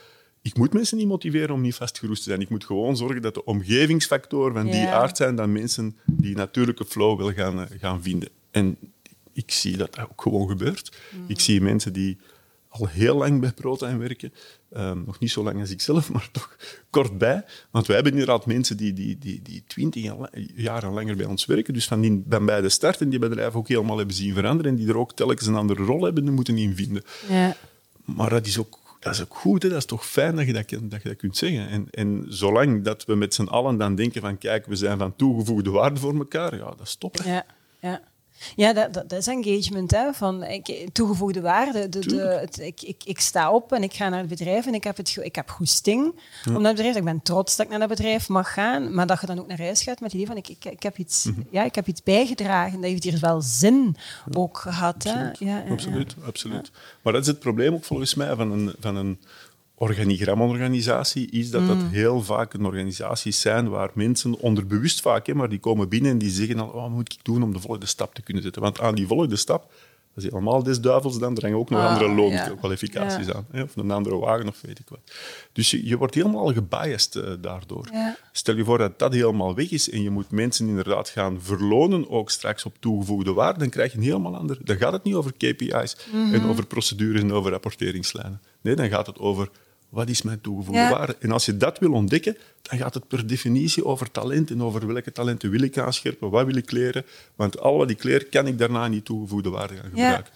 ik 0.42 0.57
moet 0.57 0.72
mensen 0.72 0.96
niet 0.96 1.07
motiveren 1.07 1.55
om 1.55 1.61
niet 1.61 1.74
vastgeroest 1.74 2.22
te 2.22 2.29
zijn. 2.29 2.40
Ik 2.40 2.48
moet 2.48 2.64
gewoon 2.64 2.96
zorgen 2.96 3.22
dat 3.22 3.35
de 3.35 3.44
omgevingsfactoren 3.44 4.55
van 4.55 4.70
die 4.70 4.87
aard 4.87 5.16
zijn 5.16 5.37
dat 5.37 5.48
mensen 5.48 5.96
die 6.07 6.37
natuurlijke 6.37 6.85
flow 6.85 7.16
willen 7.16 7.35
gaan, 7.35 7.61
eh, 7.61 7.81
gaan 7.81 8.03
vinden. 8.03 8.29
En 8.51 8.77
ik 9.33 9.51
zie 9.51 9.77
dat 9.77 9.94
dat 9.94 10.05
ook 10.11 10.22
gewoon 10.22 10.48
gebeurt. 10.48 10.96
Mm. 11.11 11.24
Ik 11.29 11.40
zie 11.40 11.61
mensen 11.61 11.92
die 11.92 12.18
al 12.68 12.87
heel 12.87 13.16
lang 13.16 13.40
bij 13.40 13.53
ProTime 13.53 13.96
werken. 13.96 14.33
Um, 14.77 15.03
nog 15.07 15.18
niet 15.18 15.31
zo 15.31 15.42
lang 15.42 15.61
als 15.61 15.70
ik 15.70 15.81
zelf, 15.81 16.11
maar 16.12 16.29
toch 16.33 16.57
kort 16.90 17.18
bij. 17.18 17.44
Want 17.70 17.87
wij 17.87 17.94
hebben 17.94 18.12
inderdaad 18.12 18.46
mensen 18.46 18.77
die, 18.77 18.92
die, 18.92 19.18
die, 19.18 19.42
die 19.42 19.62
twintig 19.66 20.12
jaar 20.55 20.83
en 20.83 20.92
langer 20.92 21.16
bij 21.16 21.27
ons 21.27 21.46
werken. 21.46 21.74
Dus 21.74 21.87
van, 21.87 22.01
die, 22.01 22.24
van 22.29 22.46
bij 22.46 22.61
de 22.61 22.68
start 22.68 23.01
en 23.01 23.09
die 23.09 23.18
bedrijven 23.18 23.59
ook 23.59 23.68
helemaal 23.68 23.96
hebben 23.96 24.14
zien 24.14 24.35
veranderen. 24.35 24.72
En 24.72 24.79
die 24.79 24.88
er 24.88 24.98
ook 24.98 25.12
telkens 25.12 25.46
een 25.46 25.55
andere 25.55 25.85
rol 25.85 26.03
hebben 26.03 26.33
moeten 26.33 26.59
in 26.59 26.77
vinden. 26.77 27.03
Ja. 27.29 27.57
Maar 28.05 28.31
dat 28.31 28.46
is 28.46 28.59
ook 28.59 28.77
dat 28.98 29.14
is 29.14 29.22
ook 29.22 29.34
goed, 29.34 29.62
hè? 29.62 29.68
dat 29.68 29.78
is 29.78 29.84
toch 29.84 30.06
fijn 30.06 30.37
dat 30.37 30.46
je 30.46 30.52
dat, 30.52 30.70
je 30.70 30.88
dat 30.88 31.16
kunt 31.16 31.37
zeggen. 31.37 31.68
En, 31.68 31.87
en 31.90 32.24
zolang 32.28 32.84
dat 32.84 33.04
we 33.04 33.14
met 33.14 33.34
z'n 33.34 33.44
allen 33.44 33.76
dan 33.76 33.94
denken 33.94 34.20
van 34.20 34.38
kijk, 34.38 34.66
we 34.66 34.76
zijn 34.76 34.98
van 34.98 35.16
toegevoegde 35.16 35.70
waarde 35.70 36.00
voor 36.00 36.14
elkaar, 36.14 36.56
ja, 36.56 36.64
dat 36.64 36.80
is. 36.82 36.96
Ja, 37.24 37.46
ja. 37.80 38.00
Ja, 38.57 38.72
dat, 38.72 38.94
dat, 38.94 39.12
is 39.12 39.27
engagement. 39.27 39.90
Hè, 39.90 40.12
van 40.12 40.44
ik, 40.44 40.88
toegevoegde 40.92 41.40
waarde. 41.40 41.88
De, 41.88 41.98
de, 41.98 42.20
het, 42.40 42.59
ik, 42.59 42.83
ik, 42.83 43.03
ik 43.05 43.20
sta 43.20 43.53
op 43.53 43.72
en 43.72 43.83
ik 43.83 43.94
ga 43.94 44.09
naar 44.09 44.18
het 44.18 44.29
bedrijf 44.29 44.66
en 44.66 44.74
ik 44.74 44.85
heb, 44.85 44.96
het, 44.96 45.18
ik 45.22 45.35
heb 45.35 45.48
goesting 45.48 46.14
om 46.46 46.53
naar 46.53 46.62
het 46.62 46.77
bedrijf. 46.77 46.96
Ik 46.96 47.05
ben 47.05 47.22
trots 47.22 47.57
dat 47.57 47.64
ik 47.66 47.70
naar 47.70 47.81
dat 47.81 47.88
bedrijf 47.88 48.29
mag 48.29 48.53
gaan, 48.53 48.94
maar 48.94 49.07
dat 49.07 49.20
je 49.20 49.27
dan 49.27 49.38
ook 49.38 49.46
naar 49.46 49.61
huis 49.61 49.83
gaat 49.83 50.01
met 50.01 50.12
het 50.12 50.20
idee 50.20 50.27
van 50.27 50.37
ik, 50.37 50.48
ik, 50.48 50.64
ik, 50.64 50.83
heb, 50.83 50.98
iets, 50.98 51.24
mhm. 51.24 51.40
ja, 51.51 51.64
ik 51.64 51.74
heb 51.74 51.87
iets 51.87 52.03
bijgedragen. 52.03 52.81
Dat 52.81 52.90
heeft 52.90 53.05
hier 53.05 53.18
wel 53.20 53.40
zin 53.40 53.96
ook 54.33 54.59
gehad. 54.59 54.94
Absoluut, 54.94 55.38
hè? 55.38 55.46
Ja, 55.46 55.64
absoluut. 55.70 56.14
absoluut. 56.24 56.70
Maar 57.03 57.12
dat 57.12 57.22
is 57.22 57.29
het 57.29 57.38
probleem 57.38 57.74
ook 57.74 57.85
volgens 57.85 58.14
mij 58.14 58.35
van 58.37 58.51
een, 58.51 58.74
van 58.81 58.96
een 58.96 59.18
organigramorganisatie 59.78 61.30
is 61.30 61.50
dat 61.50 61.66
dat 61.66 61.76
mm. 61.76 61.88
heel 61.88 62.22
vaak 62.22 62.54
een 62.54 62.64
organisaties 62.64 63.40
zijn 63.40 63.68
waar 63.68 63.90
mensen 63.94 64.38
onderbewust 64.38 65.00
vaak, 65.00 65.26
hè, 65.26 65.34
maar 65.34 65.48
die 65.48 65.58
komen 65.58 65.88
binnen 65.88 66.10
en 66.10 66.18
die 66.18 66.30
zeggen 66.30 66.58
al, 66.58 66.68
oh, 66.68 66.82
wat 66.82 66.90
moet 66.90 67.12
ik 67.12 67.24
doen 67.24 67.42
om 67.42 67.52
de 67.52 67.60
volgende 67.60 67.86
stap 67.86 68.14
te 68.14 68.22
kunnen 68.22 68.42
zetten? 68.42 68.62
Want 68.62 68.80
aan 68.80 68.94
die 68.94 69.06
volgende 69.06 69.36
stap, 69.36 69.72
dat 70.14 70.24
is 70.24 70.30
helemaal 70.30 70.62
des 70.62 70.80
duivels 70.80 71.18
dan, 71.18 71.38
hangen 71.40 71.58
ook 71.58 71.70
nog 71.70 71.80
ah, 71.80 71.86
andere 71.86 72.14
loonkwalificaties 72.14 73.32
aan. 73.32 73.46
Hè, 73.50 73.62
of 73.62 73.76
een 73.76 73.90
andere 73.90 74.16
wagen 74.16 74.48
of 74.48 74.60
weet 74.60 74.78
ik 74.78 74.88
wat. 74.88 75.00
Dus 75.52 75.70
je, 75.70 75.86
je 75.86 75.96
wordt 75.96 76.14
helemaal 76.14 76.52
gebiased 76.52 77.14
uh, 77.14 77.30
daardoor. 77.40 77.88
Stel 78.32 78.56
je 78.56 78.64
voor 78.64 78.78
dat 78.78 78.98
dat 78.98 79.12
helemaal 79.12 79.54
weg 79.54 79.70
is 79.70 79.90
en 79.90 80.02
je 80.02 80.10
moet 80.10 80.30
mensen 80.30 80.68
inderdaad 80.68 81.08
gaan 81.08 81.40
verlonen, 81.40 82.10
ook 82.10 82.30
straks 82.30 82.64
op 82.64 82.74
toegevoegde 82.80 83.32
waarde, 83.32 83.58
dan 83.58 83.68
krijg 83.68 83.92
je 83.92 83.98
een 83.98 84.04
helemaal 84.04 84.36
ander... 84.36 84.58
Dan 84.64 84.76
gaat 84.76 84.92
het 84.92 85.04
niet 85.04 85.14
over 85.14 85.32
KPI's 85.32 85.96
en 86.12 86.28
mhm. 86.28 86.48
over 86.48 86.66
procedures 86.66 87.22
en 87.22 87.32
over 87.32 87.50
rapporteringslijnen. 87.50 88.40
Nee, 88.60 88.74
dan 88.74 88.88
gaat 88.88 89.06
het 89.06 89.18
over 89.18 89.48
wat 89.88 90.09
is 90.09 90.22
mijn 90.22 90.40
toegevoegde 90.40 90.88
waarde? 90.88 91.16
En 91.20 91.31
als 91.31 91.46
je 91.46 91.57
dat 91.57 91.79
wil 91.79 91.92
ontdekken, 91.92 92.37
dan 92.62 92.79
gaat 92.79 92.94
het 92.94 93.09
per 93.09 93.27
definitie 93.27 93.85
over 93.85 94.11
talent 94.11 94.51
en 94.51 94.62
over 94.62 94.87
welke 94.87 95.12
talenten 95.12 95.51
wil 95.51 95.61
ik 95.61 95.79
aanscherpen, 95.79 96.31
wat 96.31 96.46
wil 96.46 96.57
ik 96.57 96.70
leren. 96.70 97.05
Want 97.35 97.61
al 97.61 97.77
wat 97.77 97.90
ik 97.90 98.03
leer, 98.03 98.27
kan 98.27 98.46
ik 98.46 98.59
daarna 98.59 98.88
niet 98.88 99.05
toegevoegde 99.05 99.51
waarde 99.51 99.74
gaan 99.74 99.90
gebruiken. 99.90 100.33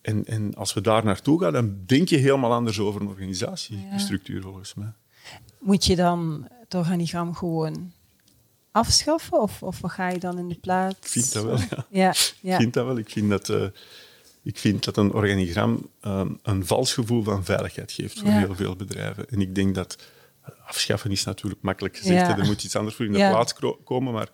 En, 0.00 0.26
en 0.26 0.54
als 0.54 0.74
we 0.74 0.80
daar 0.80 1.04
naartoe 1.04 1.40
gaan, 1.40 1.52
dan 1.52 1.78
denk 1.86 2.08
je 2.08 2.16
helemaal 2.16 2.52
anders 2.52 2.78
over 2.78 3.00
een 3.00 3.06
organisatiestructuur, 3.06 4.42
volgens 4.42 4.74
mij. 4.74 4.92
Moet 5.58 5.84
je 5.84 5.96
dan 5.96 6.48
het 6.60 6.74
organigram 6.74 7.34
gewoon 7.34 7.92
afschaffen? 8.70 9.40
Of, 9.40 9.62
of 9.62 9.80
wat 9.80 9.90
ga 9.90 10.08
je 10.08 10.18
dan 10.18 10.38
in 10.38 10.48
de 10.48 10.58
plaats? 10.60 10.96
Ik 10.96 11.08
vind 11.08 11.32
dat 11.32 11.44
wel, 11.44 11.58
ja. 11.58 11.86
ja, 11.90 12.14
ja. 12.40 12.54
Ik 12.54 12.60
vind 12.60 12.74
dat 12.74 12.86
wel. 12.86 12.98
Ik 12.98 13.10
vind 13.10 13.30
dat, 13.30 13.48
uh, 13.48 13.66
ik 14.44 14.58
vind 14.58 14.84
dat 14.84 14.96
een 14.96 15.12
organigram 15.12 15.90
um, 16.02 16.38
een 16.42 16.66
vals 16.66 16.92
gevoel 16.92 17.22
van 17.22 17.44
veiligheid 17.44 17.92
geeft 17.92 18.18
voor 18.18 18.28
heel 18.28 18.54
veel 18.54 18.76
bedrijven. 18.76 19.28
En 19.28 19.40
ik 19.40 19.54
denk 19.54 19.74
dat 19.74 19.98
afschaffen 20.66 21.10
is 21.10 21.24
natuurlijk 21.24 21.62
makkelijk 21.62 21.96
gezegd. 21.96 22.26
Ja. 22.26 22.38
Er 22.38 22.44
moet 22.44 22.64
iets 22.64 22.76
anders 22.76 22.96
voor 22.96 23.04
in 23.04 23.12
de 23.12 23.18
plaats 23.18 23.54
komen. 23.84 24.12
Maar 24.12 24.28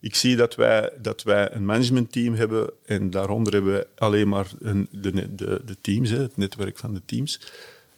ik 0.00 0.14
zie 0.14 0.36
dat 0.36 0.54
wij, 0.54 0.92
dat 1.00 1.22
wij 1.22 1.52
een 1.52 1.64
managementteam 1.64 2.34
hebben 2.34 2.70
en 2.84 3.10
daaronder 3.10 3.52
hebben 3.52 3.72
we 3.72 3.86
alleen 3.96 4.28
maar 4.28 4.46
een, 4.58 4.88
de, 4.90 5.34
de, 5.34 5.62
de 5.64 5.76
teams, 5.80 6.10
het 6.10 6.36
netwerk 6.36 6.78
van 6.78 6.94
de 6.94 7.02
teams. 7.04 7.40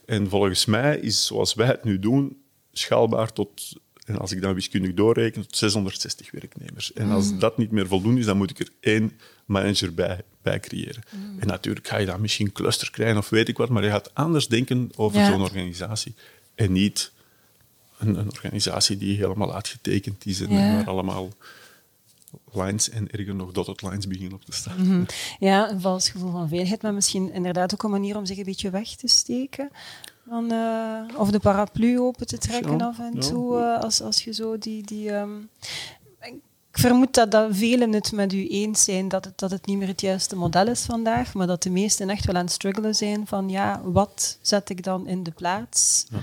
En 0.05 0.29
volgens 0.29 0.65
mij 0.65 0.97
is 0.97 1.25
zoals 1.25 1.53
wij 1.53 1.67
het 1.67 1.83
nu 1.83 1.99
doen, 1.99 2.43
schaalbaar 2.71 3.33
tot, 3.33 3.75
en 4.05 4.17
als 4.17 4.31
ik 4.31 4.41
dan 4.41 4.53
wiskundig 4.53 4.93
doorreken, 4.93 5.41
tot 5.41 5.57
660 5.57 6.31
werknemers. 6.31 6.93
En 6.93 7.09
als 7.09 7.31
mm. 7.31 7.39
dat 7.39 7.57
niet 7.57 7.71
meer 7.71 7.87
voldoende 7.87 8.19
is, 8.19 8.25
dan 8.25 8.37
moet 8.37 8.49
ik 8.49 8.59
er 8.59 8.69
één 8.79 9.11
manager 9.45 9.93
bij, 9.93 10.21
bij 10.41 10.59
creëren. 10.59 11.03
Mm. 11.09 11.39
En 11.39 11.47
natuurlijk 11.47 11.87
ga 11.87 11.97
je 11.97 12.05
dan 12.05 12.21
misschien 12.21 12.51
cluster 12.51 12.91
krijgen 12.91 13.17
of 13.17 13.29
weet 13.29 13.47
ik 13.47 13.57
wat, 13.57 13.69
maar 13.69 13.83
je 13.83 13.89
gaat 13.89 14.13
anders 14.13 14.47
denken 14.47 14.91
over 14.95 15.25
zo'n 15.25 15.41
organisatie. 15.41 16.13
En 16.55 16.71
niet 16.71 17.11
een, 17.97 18.15
een, 18.15 18.29
organisatie 18.29 18.97
die 18.97 19.17
helemaal 19.17 19.53
uitgetekend 19.53 20.25
is 20.25 20.41
en 20.41 20.49
waar 20.49 20.87
allemaal 20.87 21.29
lines 22.55 22.89
en 22.89 23.11
erger 23.11 23.35
nog 23.35 23.51
dotted 23.51 23.81
lines 23.81 24.07
beginnen 24.07 24.33
op 24.33 24.45
te 24.45 24.51
staan. 24.51 24.87
Mhm. 24.87 25.03
Ja, 25.39 25.71
een 25.71 25.81
vals 25.81 26.09
gevoel 26.09 26.31
van 26.31 26.47
veiligheid, 26.47 26.81
maar 26.81 26.93
misschien 26.93 27.31
inderdaad 27.33 27.73
ook 27.73 27.83
een 27.83 27.89
manier 27.89 28.17
om 28.17 28.25
zich 28.25 28.37
een 28.37 28.43
beetje 28.43 28.69
weg 28.69 28.95
te 28.95 29.07
steken. 29.07 29.69
Dan, 30.23 30.51
uh, 30.51 31.01
of 31.17 31.31
de 31.31 31.39
paraplu 31.39 31.99
open 31.99 32.27
te 32.27 32.37
trekken 32.37 32.81
af 32.81 32.99
en 32.99 33.19
toe, 33.19 33.57
uh, 33.57 33.79
als, 33.79 34.01
als 34.01 34.23
je 34.23 34.33
zo 34.33 34.57
die... 34.57 34.83
die 34.83 35.13
um, 35.13 35.49
ik 36.71 36.79
vermoed 36.79 37.13
dat, 37.13 37.31
dat 37.31 37.47
velen 37.51 37.93
het 37.93 38.11
met 38.11 38.33
u 38.33 38.47
eens 38.47 38.83
zijn 38.83 39.07
dat 39.07 39.25
het, 39.25 39.39
dat 39.39 39.51
het 39.51 39.65
niet 39.65 39.77
meer 39.77 39.87
het 39.87 40.01
juiste 40.01 40.35
model 40.35 40.67
is 40.67 40.81
vandaag, 40.81 41.33
maar 41.33 41.47
dat 41.47 41.63
de 41.63 41.69
meesten 41.69 42.09
echt 42.09 42.25
wel 42.25 42.35
aan 42.35 42.43
het 42.43 42.53
struggelen 42.53 42.95
zijn 42.95 43.27
van 43.27 43.49
ja, 43.49 43.81
wat 43.83 44.37
zet 44.41 44.69
ik 44.69 44.83
dan 44.83 45.07
in 45.07 45.23
de 45.23 45.31
plaats? 45.31 46.05
Ja 46.09 46.19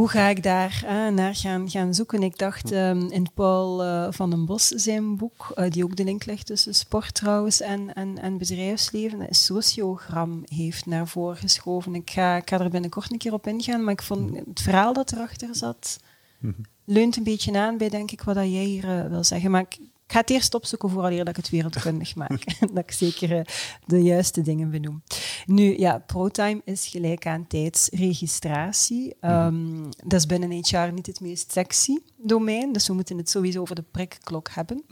hoe 0.00 0.08
ga 0.08 0.28
ik 0.28 0.42
daar 0.42 0.84
naar 1.12 1.34
gaan, 1.34 1.70
gaan 1.70 1.94
zoeken? 1.94 2.22
Ik 2.22 2.38
dacht 2.38 2.72
um, 2.72 3.10
in 3.10 3.26
Paul 3.34 3.84
uh, 3.84 4.06
van 4.10 4.30
den 4.30 4.44
Bos 4.46 4.66
zijn 4.66 5.16
boek, 5.16 5.52
uh, 5.54 5.70
die 5.70 5.84
ook 5.84 5.96
de 5.96 6.04
link 6.04 6.24
legt 6.24 6.46
tussen 6.46 6.74
sport 6.74 7.14
trouwens 7.14 7.60
en, 7.60 7.94
en, 7.94 8.18
en 8.18 8.38
bedrijfsleven, 8.38 9.20
een 9.20 9.34
sociogram 9.34 10.42
heeft 10.48 10.86
naar 10.86 11.08
voren 11.08 11.36
geschoven. 11.36 11.94
Ik 11.94 12.10
ga, 12.10 12.36
ik 12.36 12.48
ga 12.48 12.60
er 12.60 12.70
binnenkort 12.70 13.12
een 13.12 13.18
keer 13.18 13.32
op 13.32 13.46
ingaan, 13.46 13.84
maar 13.84 13.92
ik 13.92 14.02
vond 14.02 14.36
het 14.36 14.60
verhaal 14.60 14.92
dat 14.92 15.12
erachter 15.12 15.56
zat, 15.56 16.00
mhm. 16.38 16.52
leunt 16.84 17.16
een 17.16 17.24
beetje 17.24 17.58
aan 17.58 17.78
bij, 17.78 17.88
denk 17.88 18.10
ik, 18.10 18.22
wat 18.22 18.34
dat 18.34 18.44
jij 18.44 18.64
hier 18.64 18.84
uh, 18.84 19.06
wil 19.06 19.24
zeggen. 19.24 19.50
Maar 19.50 19.60
ik, 19.60 19.78
ik 20.10 20.16
ga 20.16 20.22
het 20.22 20.30
eerst 20.30 20.54
opzoeken 20.54 20.90
vooral 20.90 21.16
dat 21.16 21.28
ik 21.28 21.36
het 21.36 21.50
wereldkundig 21.50 22.14
maak. 22.14 22.44
dat 22.74 22.78
ik 22.78 22.90
zeker 22.90 23.30
uh, 23.30 23.40
de 23.86 24.02
juiste 24.02 24.42
dingen 24.42 24.70
benoem. 24.70 25.02
Nu, 25.46 25.78
ja, 25.78 25.98
ProTime 25.98 26.60
is 26.64 26.86
gelijk 26.86 27.26
aan 27.26 27.46
tijdsregistratie. 27.46 29.16
Um, 29.20 29.88
dat 30.04 30.12
is 30.20 30.26
binnen 30.26 30.50
HR 30.50 30.92
niet 30.92 31.06
het 31.06 31.20
meest 31.20 31.52
sexy 31.52 31.98
domein, 32.16 32.72
dus 32.72 32.86
we 32.86 32.92
moeten 32.92 33.16
het 33.16 33.30
sowieso 33.30 33.60
over 33.60 33.74
de 33.74 33.84
prikklok 33.90 34.48
hebben. 34.50 34.84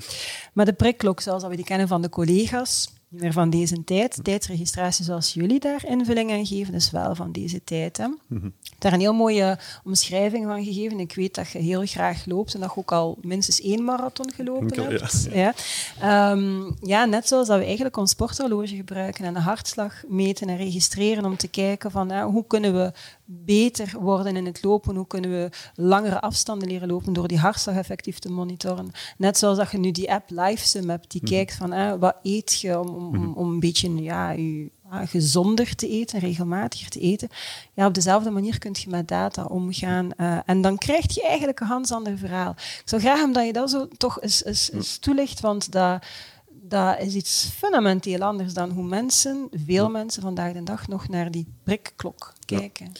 Maar 0.53 0.65
de 0.65 0.73
prikklok, 0.73 1.21
zoals 1.21 1.47
we 1.47 1.57
die 1.57 1.65
kennen 1.65 1.89
van 1.89 2.03
de 2.03 2.09
collega's, 2.09 2.98
meer 3.09 3.33
van 3.33 3.51
deze 3.51 3.85
tijd. 3.85 4.18
Tijdsregistratie 4.23 5.05
zoals 5.05 5.35
jullie 5.35 5.61
daar 5.61 5.85
invulling 5.87 6.31
aan 6.31 6.47
geven, 6.47 6.75
is 6.75 6.90
wel 6.90 7.14
van 7.14 7.33
deze 7.33 7.64
tijd. 7.64 7.97
Hè. 7.97 8.07
Mm 8.27 8.53
Daar 8.79 8.92
een 8.92 9.01
heel 9.01 9.14
mooie 9.14 9.59
omschrijving 9.85 10.47
van 10.47 10.64
gegeven. 10.64 11.01
Ik 11.01 11.14
weet 11.14 11.35
dat 11.35 11.51
je 11.51 11.59
heel 11.59 11.87
graag 11.87 12.27
loopt 12.27 12.55
en 12.55 12.61
dat 12.61 12.71
je 12.75 12.81
ook 12.81 12.92
al 12.92 13.18
minstens 13.21 13.61
één 13.61 13.85
marathon 13.85 14.33
gelopen 14.33 14.83
hebt. 14.83 15.29
Ja, 15.33 15.55
ja. 16.01 16.31
Um, 16.31 16.77
ja, 16.81 17.05
net 17.05 17.29
zoals 17.29 17.49
dat 17.49 17.59
we 17.59 17.64
eigenlijk 17.64 17.97
ons 17.97 18.11
sporthorloge 18.11 18.77
gebruiken 18.77 19.25
en 19.25 19.35
de 19.35 19.40
hartslag 19.40 20.03
meten 20.09 20.49
en 20.49 20.57
registreren 20.57 21.25
om 21.25 21.37
te 21.37 21.49
kijken 21.49 21.90
van 21.90 22.12
uh, 22.12 22.25
hoe 22.25 22.47
kunnen 22.47 22.75
we 22.75 22.92
beter 23.31 23.93
worden 24.01 24.37
in 24.37 24.47
het 24.47 24.62
lopen, 24.62 24.97
hoe 24.97 25.07
kunnen 25.07 25.31
we 25.31 25.51
langere 25.75 26.21
afstanden 26.21 26.69
leren 26.69 26.88
lopen 26.88 27.12
door 27.12 27.29
die 27.29 27.38
hartslag 27.38 27.77
effectief 27.77 28.19
te 28.19 28.31
monitoren. 28.31 28.91
Net 29.17 29.38
zoals 29.38 29.57
dat 29.59 29.71
je 29.71 29.79
nu 29.79 29.91
die 29.91 30.12
app 30.12 30.31
LiveSum 30.31 30.91
hebt, 30.91 31.11
die 31.11 31.21
mhm. 31.23 31.31
kijkt 31.31 31.55
van 31.55 31.99
wat 31.99 32.17
eet 32.23 32.61
je 32.61 32.81
om 32.81 32.88
om, 32.88 33.17
om, 33.17 33.33
om 33.35 33.51
een 33.51 33.61
beetje 33.61 34.03
ja, 34.03 34.31
je, 34.31 34.71
gezonder 34.91 35.75
te 35.75 35.88
eten, 35.88 36.19
regelmatiger 36.19 36.91
te 36.91 37.01
eten. 37.01 37.29
Ja, 37.75 37.87
op 37.87 37.95
dezelfde 37.95 38.31
manier 38.31 38.59
kun 38.59 38.75
je 38.79 38.91
met 38.91 39.09
data 39.09 39.45
omgaan. 39.45 40.11
Uh, 40.17 40.38
en 40.47 40.62
dan 40.62 40.79
krijg 40.79 41.14
je 41.14 41.23
eigenlijk 41.23 41.61
een 41.61 41.67
ganz 41.67 41.93
ander 41.93 42.19
verhaal. 42.19 42.51
Ik 42.51 42.83
zou 42.85 43.03
graag 43.03 43.21
hem 43.21 43.33
dat 43.33 43.47
je 43.47 43.53
dat 43.53 43.71
zo 43.71 43.88
toch 43.97 44.23
eens, 44.23 44.45
eens, 44.45 44.73
eens 44.73 44.99
toelicht, 44.99 45.41
want 45.41 45.73
dat, 45.73 46.03
dat 46.69 47.01
is 47.01 47.15
iets 47.15 47.51
fundamenteel 47.57 48.21
anders 48.21 48.55
dan 48.55 48.71
hoe 48.71 48.85
mensen, 48.85 49.49
veel 49.65 49.91
mensen 49.91 50.23
vandaag 50.23 50.53
de 50.53 50.63
dag, 50.63 50.89
nog 50.89 51.09
naar 51.09 51.31
die 51.31 51.47
prikklok 51.63 52.33
kijken. 52.45 52.93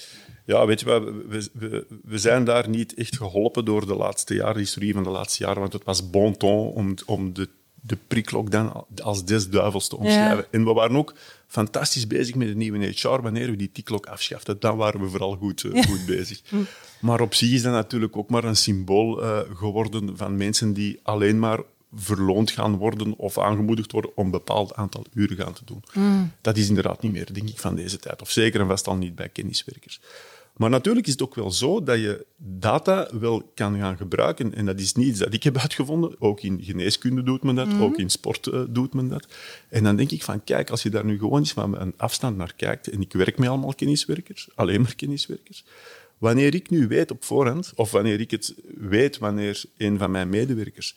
Ja. 0.45 0.67
weet 0.67 0.81
je 0.81 0.87
wat, 0.87 1.03
we, 1.05 1.49
we, 1.53 1.87
we, 2.03 2.19
zijn 2.19 2.45
daar 2.45 2.69
niet 2.69 2.95
echt 2.95 3.17
geholpen 3.17 3.65
door 3.65 3.87
de 3.87 3.95
laatste 3.95 4.35
jaren, 4.35 4.55
de 4.55 4.61
historie 4.61 4.95
van 4.95 5.03
de 5.03 5.11
laatste 5.11 5.45
jaren, 5.45 5.61
want 5.61 5.73
het 5.73 5.85
was 5.85 6.11
bon 6.11 6.37
ton 6.37 6.73
om, 6.73 6.95
om 7.07 7.33
de 7.33 7.49
de 7.81 7.99
priklok 8.09 8.51
dan 8.51 8.87
als 9.03 9.25
des 9.25 9.49
duivels 9.49 9.89
te 9.89 9.97
omschrijven. 9.97 10.47
En 10.51 10.65
we 10.65 10.73
waren 10.73 10.97
ook 10.97 11.15
fantastisch 11.47 12.07
bezig 12.07 12.35
met 12.35 12.49
de 12.49 12.55
nieuwe 12.55 12.87
HR. 12.87 13.23
Wanneer 13.23 13.51
we 13.51 13.57
die 13.57 13.73
tiklok 13.73 14.07
afschaften, 14.07 14.61
dan 14.61 14.77
waren 14.77 15.01
we 15.01 15.09
vooral 15.09 15.37
goed, 15.37 15.63
uh, 15.63 15.83
goed 15.83 16.07
bezig. 16.07 16.41
Hm. 16.49 16.57
Maar 17.01 17.21
op 17.21 17.35
zich 17.35 17.53
is 17.53 17.63
dat 17.63 17.73
natuurlijk 17.73 18.17
ook 18.17 18.31
maar 18.31 18.45
een 18.45 18.57
symbool 18.57 19.23
uh, 19.23 19.39
geworden 19.55 20.17
van 20.17 20.37
mensen 20.37 20.73
die 20.73 21.01
alleen 21.03 21.39
maar 21.39 21.61
verloond 21.94 22.51
gaan 22.51 22.77
worden 22.77 23.16
of 23.16 23.38
aangemoedigd 23.38 23.92
worden 23.92 24.16
om 24.16 24.24
een 24.24 24.31
bepaald 24.31 24.74
aantal 24.74 25.05
uren 25.14 25.37
gaan 25.37 25.53
te 25.53 25.64
doen. 25.64 25.85
Hm. 25.92 26.24
Dat 26.40 26.57
is 26.57 26.68
inderdaad 26.68 27.03
niet 27.03 27.12
meer, 27.12 27.33
denk 27.33 27.48
ik, 27.48 27.59
van 27.59 27.74
deze 27.74 27.98
tijd. 27.98 28.22
Of 28.22 28.31
zeker 28.31 28.61
en 28.61 28.66
vast 28.66 28.87
al 28.87 28.96
niet 28.96 29.14
bij 29.14 29.29
kenniswerkers. 29.29 30.01
Maar 30.59 30.70
natuurlijk 30.70 31.07
is 31.07 31.12
het 31.12 31.22
ook 31.22 31.35
wel 31.35 31.51
zo 31.51 31.83
dat 31.83 31.98
je 31.98 32.27
data 32.37 33.09
wel 33.20 33.53
kan 33.55 33.79
gaan 33.79 33.96
gebruiken. 33.96 34.55
En 34.55 34.66
dat 34.66 34.81
is 34.81 34.94
niet 34.94 35.07
iets 35.07 35.18
dat 35.18 35.35
ik 35.35 35.42
heb 35.42 35.59
uitgevonden. 35.59 36.14
Ook 36.18 36.40
in 36.40 36.62
geneeskunde 36.62 37.22
doet 37.22 37.42
men 37.42 37.55
dat, 37.55 37.68
mhm. 37.68 37.83
ook 37.83 37.98
in 37.98 38.11
sport 38.11 38.46
uh, 38.46 38.61
doet 38.68 38.94
men 38.94 39.09
dat. 39.09 39.27
En 39.68 39.85
dan 39.85 39.96
denk 39.96 40.11
ik 40.11 40.22
van, 40.22 40.44
kijk, 40.44 40.70
als 40.70 40.83
je 40.83 40.90
daar 40.90 41.05
nu 41.05 41.18
gewoon 41.18 41.38
eens 41.38 41.53
van 41.53 41.81
een 41.81 41.94
afstand 41.96 42.37
naar 42.37 42.53
kijkt, 42.57 42.88
en 42.88 43.01
ik 43.01 43.12
werk 43.12 43.38
met 43.38 43.48
allemaal 43.48 43.74
kenniswerkers, 43.74 44.48
alleen 44.55 44.81
maar 44.81 44.94
kenniswerkers, 44.94 45.64
wanneer 46.18 46.55
ik 46.55 46.70
nu 46.70 46.88
weet 46.88 47.11
op 47.11 47.24
voorhand, 47.24 47.72
of 47.74 47.90
wanneer 47.90 48.20
ik 48.20 48.31
het 48.31 48.55
weet 48.77 49.18
wanneer 49.18 49.62
een 49.77 49.98
van 49.98 50.11
mijn 50.11 50.29
medewerkers 50.29 50.94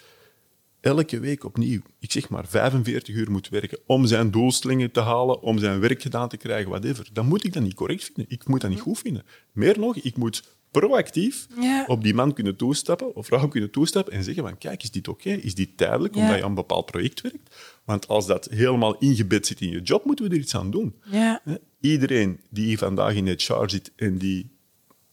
elke 0.81 1.19
week 1.19 1.43
opnieuw, 1.43 1.81
ik 1.99 2.11
zeg 2.11 2.29
maar 2.29 2.47
45 2.47 3.15
uur 3.15 3.31
moet 3.31 3.49
werken 3.49 3.79
om 3.85 4.05
zijn 4.05 4.31
doelstellingen 4.31 4.91
te 4.91 4.99
halen, 4.99 5.41
om 5.41 5.57
zijn 5.57 5.79
werk 5.79 6.01
gedaan 6.01 6.29
te 6.29 6.37
krijgen, 6.37 6.69
whatever, 6.69 7.09
dan 7.13 7.27
moet 7.27 7.43
ik 7.43 7.53
dat 7.53 7.63
niet 7.63 7.73
correct 7.73 8.03
vinden. 8.03 8.25
Ik 8.27 8.47
moet 8.47 8.61
dat 8.61 8.69
niet 8.69 8.79
goed 8.79 8.99
vinden. 8.99 9.23
Meer 9.51 9.79
nog, 9.79 9.95
ik 9.95 10.17
moet 10.17 10.43
proactief 10.71 11.47
op 11.87 12.03
die 12.03 12.13
man 12.13 12.33
kunnen 12.33 12.55
toestappen 12.55 13.15
of 13.15 13.25
vrouw 13.25 13.47
kunnen 13.47 13.71
toestappen 13.71 14.13
en 14.13 14.23
zeggen 14.23 14.43
van 14.43 14.57
kijk, 14.57 14.83
is 14.83 14.91
dit 14.91 15.07
oké? 15.07 15.29
Is 15.29 15.55
dit 15.55 15.77
tijdelijk 15.77 16.15
omdat 16.15 16.35
je 16.35 16.41
aan 16.41 16.49
een 16.49 16.55
bepaald 16.55 16.85
project 16.85 17.21
werkt? 17.21 17.55
Want 17.85 18.07
als 18.07 18.27
dat 18.27 18.47
helemaal 18.51 18.97
ingebed 18.97 19.47
zit 19.47 19.61
in 19.61 19.69
je 19.69 19.81
job, 19.81 20.05
moeten 20.05 20.25
we 20.25 20.31
er 20.31 20.41
iets 20.41 20.55
aan 20.55 20.71
doen. 20.71 20.95
Ja. 21.03 21.41
Iedereen 21.79 22.39
die 22.49 22.77
vandaag 22.77 23.13
in 23.13 23.27
het 23.27 23.43
char 23.43 23.69
zit 23.69 23.91
en 23.95 24.17
die 24.17 24.51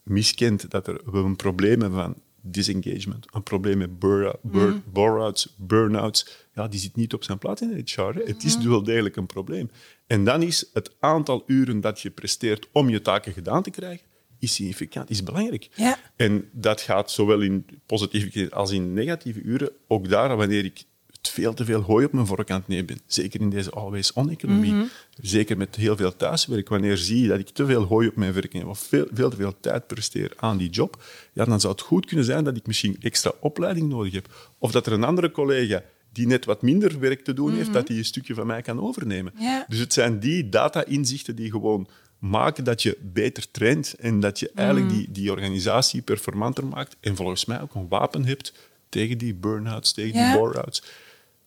miskent 0.02 0.70
dat 0.70 0.86
er, 0.86 1.00
we 1.04 1.18
een 1.18 1.36
probleem 1.36 1.80
hebben 1.80 2.00
van 2.00 2.14
disengagement, 2.50 3.26
een 3.30 3.42
probleem 3.42 3.78
met 3.78 3.98
burn 3.98 4.34
mm. 4.42 4.82
burn-outs, 4.92 5.54
burn 5.56 6.12
ja, 6.54 6.68
die 6.68 6.80
zit 6.80 6.96
niet 6.96 7.14
op 7.14 7.24
zijn 7.24 7.38
plaats 7.38 7.60
in 7.60 7.76
het 7.76 7.90
HR. 7.90 8.02
Het 8.02 8.44
is 8.44 8.58
mm. 8.58 8.68
wel 8.68 8.82
degelijk 8.82 9.16
een 9.16 9.26
probleem. 9.26 9.70
En 10.06 10.24
dan 10.24 10.42
is 10.42 10.70
het 10.72 10.90
aantal 11.00 11.42
uren 11.46 11.80
dat 11.80 12.00
je 12.00 12.10
presteert 12.10 12.68
om 12.72 12.88
je 12.88 13.00
taken 13.00 13.32
gedaan 13.32 13.62
te 13.62 13.70
krijgen, 13.70 14.06
is 14.38 14.54
significant, 14.54 15.10
is 15.10 15.22
belangrijk. 15.22 15.68
Ja. 15.74 15.98
En 16.16 16.48
dat 16.52 16.80
gaat 16.80 17.10
zowel 17.10 17.40
in 17.40 17.66
positieve 17.86 18.50
als 18.50 18.70
in 18.70 18.92
negatieve 18.92 19.40
uren. 19.40 19.70
Ook 19.86 20.08
daar, 20.08 20.36
wanneer 20.36 20.64
ik 20.64 20.84
veel 21.20 21.54
te 21.54 21.64
veel 21.64 21.80
hooi 21.80 22.04
op 22.04 22.12
mijn 22.12 22.26
voorkant 22.26 22.68
nemen 22.68 22.86
ben. 22.86 23.00
Zeker 23.06 23.40
in 23.40 23.50
deze 23.50 23.70
always-on-economie. 23.70 24.72
Mhm. 24.72 24.84
Zeker 25.20 25.56
met 25.56 25.76
heel 25.76 25.96
veel 25.96 26.16
thuiswerk. 26.16 26.68
Wanneer 26.68 26.96
zie 26.96 27.22
je 27.22 27.28
dat 27.28 27.38
ik 27.38 27.48
te 27.48 27.66
veel 27.66 27.82
hooi 27.82 28.08
op 28.08 28.16
mijn 28.16 28.32
werk 28.32 28.52
neem 28.52 28.68
of 28.68 28.78
veel, 28.78 29.06
veel 29.12 29.30
te 29.30 29.36
veel 29.36 29.54
tijd 29.60 29.86
presteer 29.86 30.32
aan 30.36 30.56
die 30.56 30.70
job, 30.70 31.02
ja, 31.32 31.44
dan 31.44 31.60
zou 31.60 31.72
het 31.72 31.82
goed 31.82 32.06
kunnen 32.06 32.24
zijn 32.24 32.44
dat 32.44 32.56
ik 32.56 32.66
misschien 32.66 32.96
extra 33.00 33.32
opleiding 33.40 33.88
nodig 33.88 34.12
heb. 34.12 34.52
Of 34.58 34.70
dat 34.70 34.86
er 34.86 34.92
een 34.92 35.04
andere 35.04 35.30
collega 35.30 35.82
die 36.12 36.26
net 36.26 36.44
wat 36.44 36.62
minder 36.62 36.98
werk 36.98 37.24
te 37.24 37.34
doen 37.34 37.52
heeft, 37.52 37.64
mhm. 37.64 37.72
dat 37.72 37.86
die 37.86 37.98
een 37.98 38.04
stukje 38.04 38.34
van 38.34 38.46
mij 38.46 38.62
kan 38.62 38.80
overnemen. 38.80 39.32
Dus 39.68 39.78
het 39.78 39.92
zijn 39.92 40.18
die 40.18 40.48
data-inzichten 40.48 41.36
die 41.36 41.50
gewoon 41.50 41.88
maken 42.18 42.64
dat 42.64 42.82
je 42.82 42.98
beter 43.00 43.50
traint 43.50 43.94
en 43.94 44.20
dat 44.20 44.38
je 44.38 44.50
eigenlijk 44.54 44.88
mhm. 44.88 44.96
die, 44.96 45.10
die 45.10 45.30
organisatie 45.30 46.02
performanter 46.02 46.66
maakt 46.66 46.96
en 47.00 47.16
volgens 47.16 47.44
mij 47.44 47.60
ook 47.60 47.74
een 47.74 47.88
wapen 47.88 48.24
hebt 48.24 48.52
tegen 48.88 49.18
die 49.18 49.34
burn-outs, 49.34 49.92
tegen 49.92 50.12
die 50.12 50.38
bore-outs 50.38 50.82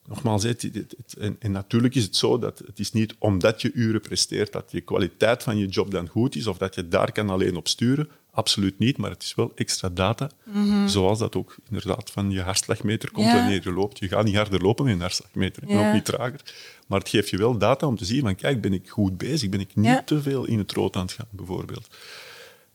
nogmaals, 0.06 0.42
het, 0.42 0.70
en, 1.18 1.36
en, 1.38 1.50
natuurlijk 1.50 1.94
is 1.94 2.02
het 2.02 2.16
zo 2.16 2.38
dat 2.38 2.58
het 2.66 2.78
is 2.78 2.92
niet 2.92 3.14
omdat 3.18 3.62
je 3.62 3.72
uren 3.72 4.00
presteert 4.00 4.52
dat 4.52 4.68
je 4.70 4.80
kwaliteit 4.80 5.42
van 5.42 5.56
je 5.56 5.66
job 5.66 5.90
dan 5.90 6.08
goed 6.08 6.36
is 6.36 6.46
of 6.46 6.58
dat 6.58 6.74
je 6.74 6.88
daar 6.88 7.12
kan 7.12 7.30
alleen 7.30 7.56
op 7.56 7.68
sturen. 7.68 8.08
Absoluut 8.30 8.78
niet, 8.78 8.96
maar 8.96 9.10
het 9.10 9.22
is 9.22 9.34
wel 9.34 9.52
extra 9.54 9.88
data. 9.88 10.30
Mhm. 10.44 10.88
Zoals 10.88 11.18
dat 11.18 11.36
ook 11.36 11.56
inderdaad 11.68 12.10
van 12.10 12.30
je 12.30 12.40
hartslagmeter 12.40 13.10
komt 13.10 13.32
wanneer 13.32 13.60
je 13.62 13.72
loopt. 13.72 13.98
Je 13.98 14.08
gaat 14.08 14.24
niet 14.24 14.36
harder 14.36 14.62
lopen 14.62 14.84
met 14.84 14.94
een 14.94 15.00
hartslagmeter, 15.00 15.62
en 15.68 15.86
ook 15.86 15.92
niet 15.92 16.04
trager. 16.04 16.40
Maar 16.86 16.98
het 16.98 17.08
geeft 17.08 17.28
je 17.28 17.36
wel 17.36 17.58
data 17.58 17.86
om 17.86 17.96
te 17.96 18.04
zien 18.04 18.20
van 18.20 18.34
kijk, 18.34 18.60
ben 18.60 18.72
ik 18.72 18.88
goed 18.88 19.18
bezig? 19.18 19.48
Ben 19.48 19.60
ik 19.60 19.76
niet 19.76 20.06
te 20.06 20.22
veel 20.22 20.44
in 20.44 20.58
het 20.58 20.72
rood 20.72 20.96
aan 20.96 21.02
het 21.02 21.12
gaan, 21.12 21.28
bijvoorbeeld? 21.30 21.96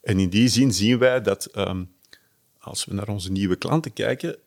En 0.02 0.20
in 0.20 0.30
die 0.30 0.48
zin 0.48 0.74
zien 0.74 0.98
wij 0.98 1.22
dat 1.22 1.46
ehm, 1.46 1.84
als 2.68 2.86
we 2.86 2.94
naar 2.94 3.08
onze 3.08 3.32
nieuwe 3.32 3.56
klanten 3.56 3.94
kijken, 3.94 4.36
70% 4.36 4.40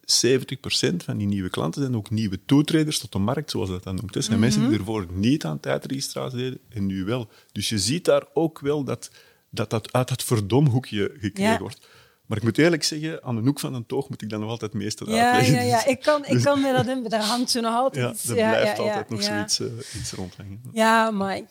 van 0.96 1.16
die 1.16 1.26
nieuwe 1.26 1.50
klanten 1.50 1.83
zijn 1.83 1.96
ook 1.96 2.11
nieuwe 2.11 2.38
toetreders 2.44 2.98
tot 2.98 3.12
de 3.12 3.18
markt, 3.18 3.50
zoals 3.50 3.68
dat 3.68 3.83
dan 3.83 3.94
noemt. 3.94 4.12
Dat 4.12 4.24
zijn 4.24 4.38
mhm. 4.38 4.48
mensen 4.48 4.68
die 4.68 4.78
ervoor 4.78 5.06
niet 5.12 5.44
aan 5.44 5.61
tijdregistratie 5.61 6.38
deden 6.38 6.59
en 6.68 6.87
nu 6.87 7.04
wel. 7.04 7.28
Dus 7.52 7.68
je 7.68 7.78
ziet 7.78 8.04
daar 8.04 8.24
ook 8.33 8.61
wel 8.61 8.85
dat 8.85 9.11
dat, 9.50 9.70
dat 9.70 9.92
uit 9.92 10.11
het 10.11 10.22
verdomhoekje 10.22 11.14
gekregen 11.18 11.61
wordt. 11.61 11.88
Maar 12.26 12.38
ik 12.38 12.44
moet 12.44 12.59
eerlijk 12.59 12.83
zeggen, 12.83 13.22
aan 13.22 13.37
de 13.37 13.42
hoek 13.42 13.61
van 13.61 13.74
een 13.74 13.87
toog 13.87 14.09
moet 14.09 14.22
ik 14.22 14.30
dan 14.30 14.40
nog 14.40 14.50
altijd 14.50 14.72
het 14.72 14.83
meeste 14.83 15.11
ja, 15.11 15.33
uitleggen. 15.33 15.66
Ja, 15.66 15.76
ja, 15.76 15.87
ik 15.87 16.00
kan, 16.00 16.24
ik 16.24 16.33
dus- 16.33 16.42
kan 16.42 16.61
me 16.61 16.72
dat 16.72 16.87
in, 16.87 17.02
daar 17.09 17.22
hangt 17.22 17.50
zo 17.50 17.61
nog 17.61 17.74
altijd 17.74 18.22
Ja, 18.22 18.28
er 18.28 18.35
blijft 18.35 18.78
altijd 18.78 19.09
nog 19.09 19.22
zoiets 19.22 19.61
uh, 19.61 19.68
iets 20.00 20.12
rondhangen. 20.12 20.61
Ja, 20.72 21.11
maar 21.11 21.37
ik, 21.37 21.44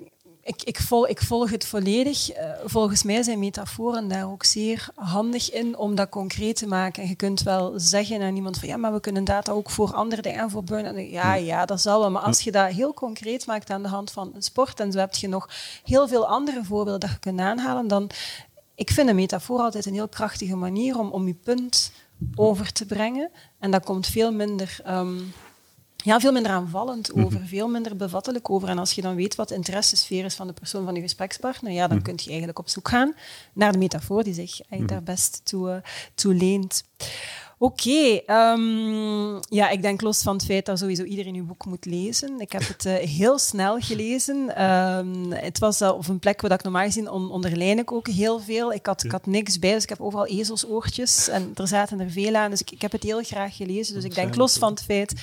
ik, 0.55 0.79
volg, 0.79 1.07
ik 1.07 1.21
volg 1.21 1.49
het 1.49 1.65
volledig. 1.65 2.37
Uh, 2.37 2.51
volgens 2.65 3.03
mij 3.03 3.23
zijn 3.23 3.39
metaforen 3.39 4.07
daar 4.07 4.31
ook 4.31 4.43
zeer 4.43 4.87
handig 4.95 5.51
in 5.51 5.77
om 5.77 5.95
dat 5.95 6.09
concreet 6.09 6.55
te 6.55 6.67
maken. 6.67 7.03
En 7.03 7.09
je 7.09 7.15
kunt 7.15 7.43
wel 7.43 7.73
zeggen 7.75 8.21
aan 8.21 8.35
iemand 8.35 8.59
van 8.59 8.67
ja, 8.67 8.77
maar 8.77 8.93
we 8.93 8.99
kunnen 8.99 9.23
data 9.23 9.51
ook 9.51 9.69
voor 9.69 9.93
andere 9.93 10.21
dingen 10.21 10.49
voor 10.49 10.63
burn 10.63 11.09
Ja, 11.09 11.33
ja, 11.33 11.65
dat 11.65 11.81
zal 11.81 11.99
wel. 11.99 12.11
Maar 12.11 12.21
als 12.21 12.41
je 12.41 12.51
dat 12.51 12.71
heel 12.71 12.93
concreet 12.93 13.45
maakt 13.45 13.69
aan 13.69 13.81
de 13.81 13.87
hand 13.87 14.11
van 14.11 14.31
een 14.33 14.41
sport 14.41 14.79
en 14.79 14.91
zo 14.91 14.99
heb 14.99 15.15
je 15.15 15.27
nog 15.27 15.49
heel 15.83 16.07
veel 16.07 16.27
andere 16.27 16.63
voorbeelden 16.63 16.99
dat 16.99 17.09
je 17.09 17.19
kunt 17.19 17.39
aanhalen, 17.39 17.87
dan 17.87 18.09
ik 18.75 18.91
vind 18.91 19.09
een 19.09 19.15
metafoor 19.15 19.59
altijd 19.59 19.85
een 19.85 19.93
heel 19.93 20.09
krachtige 20.09 20.55
manier 20.55 20.99
om, 20.99 21.11
om 21.11 21.27
je 21.27 21.33
punt 21.33 21.91
over 22.35 22.71
te 22.71 22.85
brengen. 22.85 23.31
En 23.59 23.71
dat 23.71 23.85
komt 23.85 24.07
veel 24.07 24.31
minder. 24.31 24.79
Ehm, 24.83 25.17
ja, 26.03 26.19
veel 26.19 26.31
minder 26.31 26.51
aanvallend 26.51 27.15
mhm. 27.15 27.25
over, 27.25 27.41
veel 27.45 27.67
minder 27.67 27.95
bevattelijk 27.95 28.49
over. 28.49 28.69
En 28.69 28.77
als 28.77 28.91
je 28.91 29.01
dan 29.01 29.15
weet 29.15 29.35
wat 29.35 29.47
de 29.47 29.55
interessesfeer 29.55 30.25
is 30.25 30.35
van 30.35 30.47
de 30.47 30.53
persoon 30.53 30.85
van 30.85 30.95
je 30.95 31.01
gesprekspartner, 31.01 31.71
ja, 31.71 31.87
dan 31.87 31.97
mm 31.97 32.03
kun 32.03 32.13
je 32.17 32.27
eigenlijk 32.27 32.59
op 32.59 32.69
zoek 32.69 32.87
gaan 32.87 33.13
naar 33.53 33.71
de 33.71 33.77
metafoor 33.77 34.23
die 34.23 34.33
zich 34.33 34.59
mm 34.69 34.87
daar 34.87 35.03
best 35.03 35.41
toe, 35.43 35.69
uh, 35.69 35.75
toe 36.15 36.33
leent. 36.33 36.83
Oké, 37.61 38.21
ehm, 38.25 39.35
ja, 39.49 39.69
ik 39.69 39.81
denk 39.81 40.01
los 40.01 40.21
van 40.21 40.33
het 40.33 40.45
feit 40.45 40.65
dat 40.65 40.79
sowieso 40.79 41.03
iedereen 41.03 41.35
uw 41.35 41.45
boek 41.45 41.65
moet 41.65 41.85
lezen. 41.85 42.39
Ik 42.39 42.51
heb 42.51 42.67
het 42.67 42.85
uh, 42.85 42.93
heel 42.93 43.37
snel 43.37 43.79
gelezen. 43.79 44.63
Um, 44.63 45.31
het 45.31 45.59
was 45.59 45.81
uh, 45.81 45.89
op 45.89 46.07
een 46.07 46.19
plek 46.19 46.41
waar 46.41 46.51
ik 46.51 46.63
normaal 46.63 46.85
gezien 46.85 47.09
on 47.09 47.31
onderlijn 47.31 47.77
ik 47.77 47.91
ook 47.91 48.07
heel 48.07 48.39
veel. 48.39 48.73
Ik 48.73 48.85
had, 48.85 49.03
ik 49.03 49.11
had 49.11 49.25
niks 49.25 49.59
bij, 49.59 49.73
dus 49.73 49.83
ik 49.83 49.89
heb 49.89 50.01
overal 50.01 50.25
ezelsoortjes 50.25 51.27
en 51.27 51.51
er 51.55 51.67
zaten 51.67 51.99
er 51.99 52.09
veel 52.09 52.35
aan. 52.35 52.49
Dus 52.49 52.61
ik, 52.61 52.71
ik 52.71 52.81
heb 52.81 52.91
het 52.91 53.03
heel 53.03 53.23
graag 53.23 53.55
gelezen. 53.55 53.93
Dus 53.93 54.03
ik 54.03 54.15
denk 54.15 54.35
los 54.35 54.57
van 54.57 54.69
het 54.69 54.83
feit 54.83 55.13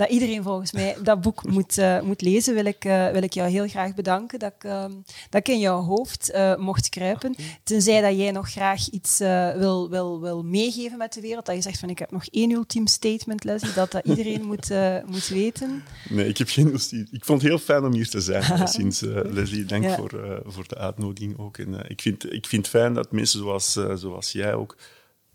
dat 0.00 0.10
iedereen 0.10 0.42
volgens 0.42 0.72
mij 0.72 0.96
dat 1.02 1.20
boek 1.20 1.48
moet, 1.56 1.78
uh, 1.78 2.00
moet 2.00 2.20
lezen, 2.22 2.54
wil 2.54 2.64
ik, 2.64 2.84
uh, 2.84 3.10
wil 3.10 3.22
ik 3.22 3.32
jou 3.32 3.50
heel 3.50 3.68
graag 3.68 3.94
bedanken 3.94 4.38
dat 4.38 4.52
ik, 4.58 4.64
uh, 4.64 4.84
dat 5.30 5.40
ik 5.40 5.48
in 5.48 5.58
jouw 5.58 5.80
hoofd 5.80 6.30
uh, 6.34 6.56
mocht 6.56 6.88
kruipen. 6.88 7.34
Tenzij 7.62 8.00
dat 8.00 8.16
jij 8.16 8.30
nog 8.30 8.50
graag 8.50 8.88
iets 8.88 9.18
wil, 9.18 9.90
wil, 9.90 10.20
wil 10.20 10.42
meegeven 10.42 10.98
met 10.98 11.12
de 11.12 11.20
wereld, 11.20 11.46
dat 11.46 11.54
je 11.54 11.62
zegt 11.62 11.78
van 11.78 11.88
ik 11.88 11.98
heb 11.98 12.10
nog 12.10 12.26
één 12.26 12.50
ultiem 12.50 12.86
statement, 12.86 13.44
Leslie, 13.44 13.72
dat 13.72 13.92
dat 13.92 14.06
iedereen 14.06 14.44
moet, 14.44 14.70
moet 15.06 15.28
weten. 15.28 15.82
Nee, 16.08 16.28
ik 16.28 16.38
heb 16.38 16.48
geen 16.48 16.72
ultiem. 16.72 17.06
Ik 17.10 17.24
vond 17.24 17.42
het 17.42 17.50
heel 17.50 17.58
fijn 17.58 17.84
om 17.84 17.92
hier 17.92 18.08
te 18.08 18.20
zijn 18.20 18.68
sinds 18.68 19.00
Leslie. 19.24 19.64
Dank 19.64 19.84
ja. 19.84 19.96
voor, 19.96 20.42
voor 20.46 20.68
de 20.68 20.76
uitnodiging 20.76 21.38
ook. 21.38 21.58
En, 21.58 21.84
ik, 21.88 22.00
vind, 22.00 22.32
ik 22.32 22.46
vind 22.46 22.66
het 22.66 22.74
fijn 22.76 22.94
dat 22.94 23.12
mensen 23.12 23.38
zoals, 23.38 23.72
zoals 23.94 24.32
jij 24.32 24.54
ook 24.54 24.76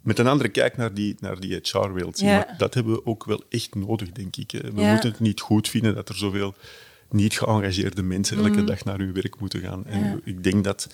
met 0.06 0.20
een 0.20 0.28
andere 0.28 0.50
kijk 0.50 0.78
naar 0.78 0.94
die, 0.94 1.16
naar 1.20 1.40
die 1.40 1.60
HR-wereld. 1.62 2.24
Dat 2.58 2.74
hebben 2.74 2.94
we 2.94 3.06
ook 3.06 3.26
wel 3.26 3.44
echt 3.50 3.76
nodig, 3.76 4.12
denk 4.12 4.36
ik. 4.36 4.52
We 4.52 4.82
moeten 4.82 5.10
het 5.10 5.20
niet 5.20 5.42
goed 5.42 5.70
vinden 5.70 5.96
dat 5.96 6.10
er 6.10 6.16
zoveel 6.16 6.56
niet 7.10 7.38
geëngageerde 7.38 8.04
mensen 8.04 8.38
elke 8.38 8.60
mm. 8.60 8.66
dag 8.66 8.84
naar 8.84 8.98
hun 8.98 9.14
werk 9.14 9.40
moeten 9.40 9.62
gaan. 9.62 9.86
En 9.86 10.22
ik 10.24 10.44
denk 10.44 10.64
dat, 10.64 10.90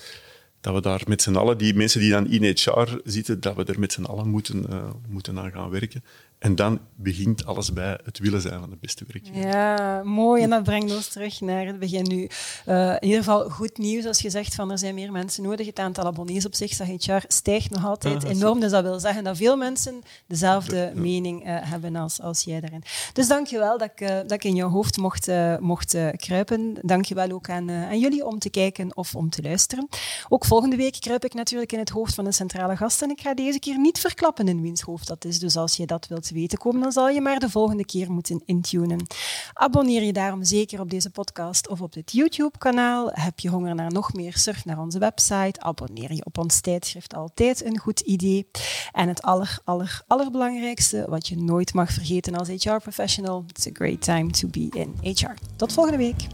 dat 0.60 0.74
we 0.74 0.80
daar 0.80 1.02
met 1.06 1.22
z'n 1.22 1.34
allen, 1.34 1.58
die 1.58 1.74
mensen 1.74 2.00
die 2.00 2.10
dan 2.10 2.26
in 2.26 2.44
HR 2.44 3.00
zitten, 3.04 3.40
dat 3.40 3.56
we 3.56 3.64
er 3.64 3.78
met 3.78 3.92
z'n 3.92 4.04
allen 4.04 4.28
moeten, 4.28 4.66
uh, 4.70 4.90
moeten 5.08 5.38
aan 5.38 5.50
gaan 5.50 5.70
werken. 5.70 6.04
En 6.42 6.54
dan 6.54 6.80
begint 6.94 7.46
alles 7.46 7.72
bij 7.72 7.98
het 8.04 8.18
willen 8.18 8.40
zijn 8.40 8.60
van 8.60 8.70
de 8.70 8.76
beste 8.80 9.04
werkgever. 9.08 9.48
Ja, 9.48 10.02
mooi. 10.02 10.42
En 10.42 10.50
dat 10.50 10.62
brengt 10.62 10.94
ons 10.94 11.08
terug 11.08 11.40
naar 11.40 11.66
het 11.66 11.78
begin 11.78 12.02
nu. 12.02 12.28
Uh, 12.68 12.88
in 12.88 13.04
ieder 13.04 13.18
geval 13.18 13.50
goed 13.50 13.78
nieuws 13.78 14.04
als 14.06 14.18
je 14.18 14.30
zegt 14.30 14.54
van 14.54 14.70
er 14.70 14.78
zijn 14.78 14.94
meer 14.94 15.12
mensen 15.12 15.42
nodig. 15.42 15.66
Het 15.66 15.78
aantal 15.78 16.04
abonnees 16.04 16.46
op 16.46 16.54
zich, 16.54 16.72
zeg 16.72 17.04
jaar, 17.04 17.24
stijgt 17.28 17.70
nog 17.70 17.84
altijd 17.84 18.24
enorm. 18.24 18.60
Dus 18.60 18.70
dat 18.70 18.82
wil 18.82 19.00
zeggen 19.00 19.24
dat 19.24 19.36
veel 19.36 19.56
mensen 19.56 20.02
dezelfde 20.26 20.92
mening 20.94 21.46
uh, 21.46 21.56
hebben 21.60 21.96
als, 21.96 22.20
als 22.20 22.42
jij 22.42 22.60
daarin. 22.60 22.82
Dus 23.12 23.28
dank 23.28 23.46
je 23.46 23.58
wel 23.58 23.78
dat 23.78 23.90
ik, 23.94 24.00
uh, 24.00 24.08
dat 24.08 24.32
ik 24.32 24.44
in 24.44 24.54
jouw 24.54 24.68
hoofd 24.68 24.96
mocht, 24.96 25.30
mocht 25.60 25.96
kruipen. 26.16 26.76
Dank 26.80 27.04
je 27.04 27.14
wel 27.14 27.30
ook 27.30 27.50
aan, 27.50 27.70
aan 27.70 27.98
jullie 27.98 28.26
om 28.26 28.38
te 28.38 28.50
kijken 28.50 28.96
of 28.96 29.14
om 29.14 29.30
te 29.30 29.42
luisteren. 29.42 29.88
Ook 30.28 30.44
volgende 30.44 30.76
week 30.76 30.96
kruip 31.00 31.24
ik 31.24 31.34
natuurlijk 31.34 31.72
in 31.72 31.78
het 31.78 31.90
hoofd 31.90 32.14
van 32.14 32.26
een 32.26 32.32
centrale 32.32 32.76
gast. 32.76 33.02
En 33.02 33.10
ik 33.10 33.20
ga 33.20 33.34
deze 33.34 33.58
keer 33.58 33.78
niet 33.78 33.98
verklappen 33.98 34.48
in 34.48 34.62
wiens 34.62 34.80
hoofd 34.80 35.06
dat 35.06 35.24
is. 35.24 35.38
Dus 35.38 35.56
als 35.56 35.76
je 35.76 35.86
dat 35.86 36.06
wilt 36.08 36.30
weten 36.32 36.58
komen, 36.58 36.82
dan 36.82 36.92
zal 36.92 37.08
je 37.08 37.20
maar 37.20 37.38
de 37.38 37.50
volgende 37.50 37.84
keer 37.84 38.12
moeten 38.12 38.42
intunen. 38.44 39.06
Abonneer 39.52 40.02
je 40.02 40.12
daarom 40.12 40.44
zeker 40.44 40.80
op 40.80 40.90
deze 40.90 41.10
podcast 41.10 41.68
of 41.68 41.80
op 41.80 41.92
dit 41.92 42.12
YouTube-kanaal. 42.12 43.10
Heb 43.12 43.38
je 43.38 43.48
honger 43.48 43.74
naar 43.74 43.92
nog 43.92 44.12
meer? 44.12 44.36
Surf 44.38 44.64
naar 44.64 44.78
onze 44.78 44.98
website. 44.98 45.60
Abonneer 45.60 46.12
je 46.12 46.24
op 46.24 46.38
ons 46.38 46.60
tijdschrift. 46.60 47.14
Altijd 47.14 47.64
een 47.64 47.78
goed 47.78 48.00
idee. 48.00 48.48
En 48.92 49.08
het 49.08 49.22
aller, 49.22 49.58
aller, 49.64 50.02
allerbelangrijkste, 50.06 51.06
wat 51.08 51.28
je 51.28 51.36
nooit 51.36 51.74
mag 51.74 51.92
vergeten 51.92 52.34
als 52.34 52.48
HR-professional: 52.48 53.44
it's 53.48 53.66
a 53.66 53.70
great 53.72 54.02
time 54.02 54.30
to 54.30 54.48
be 54.48 54.68
in 54.70 54.94
HR. 55.02 55.34
Tot 55.56 55.72
volgende 55.72 55.98
week. 55.98 56.26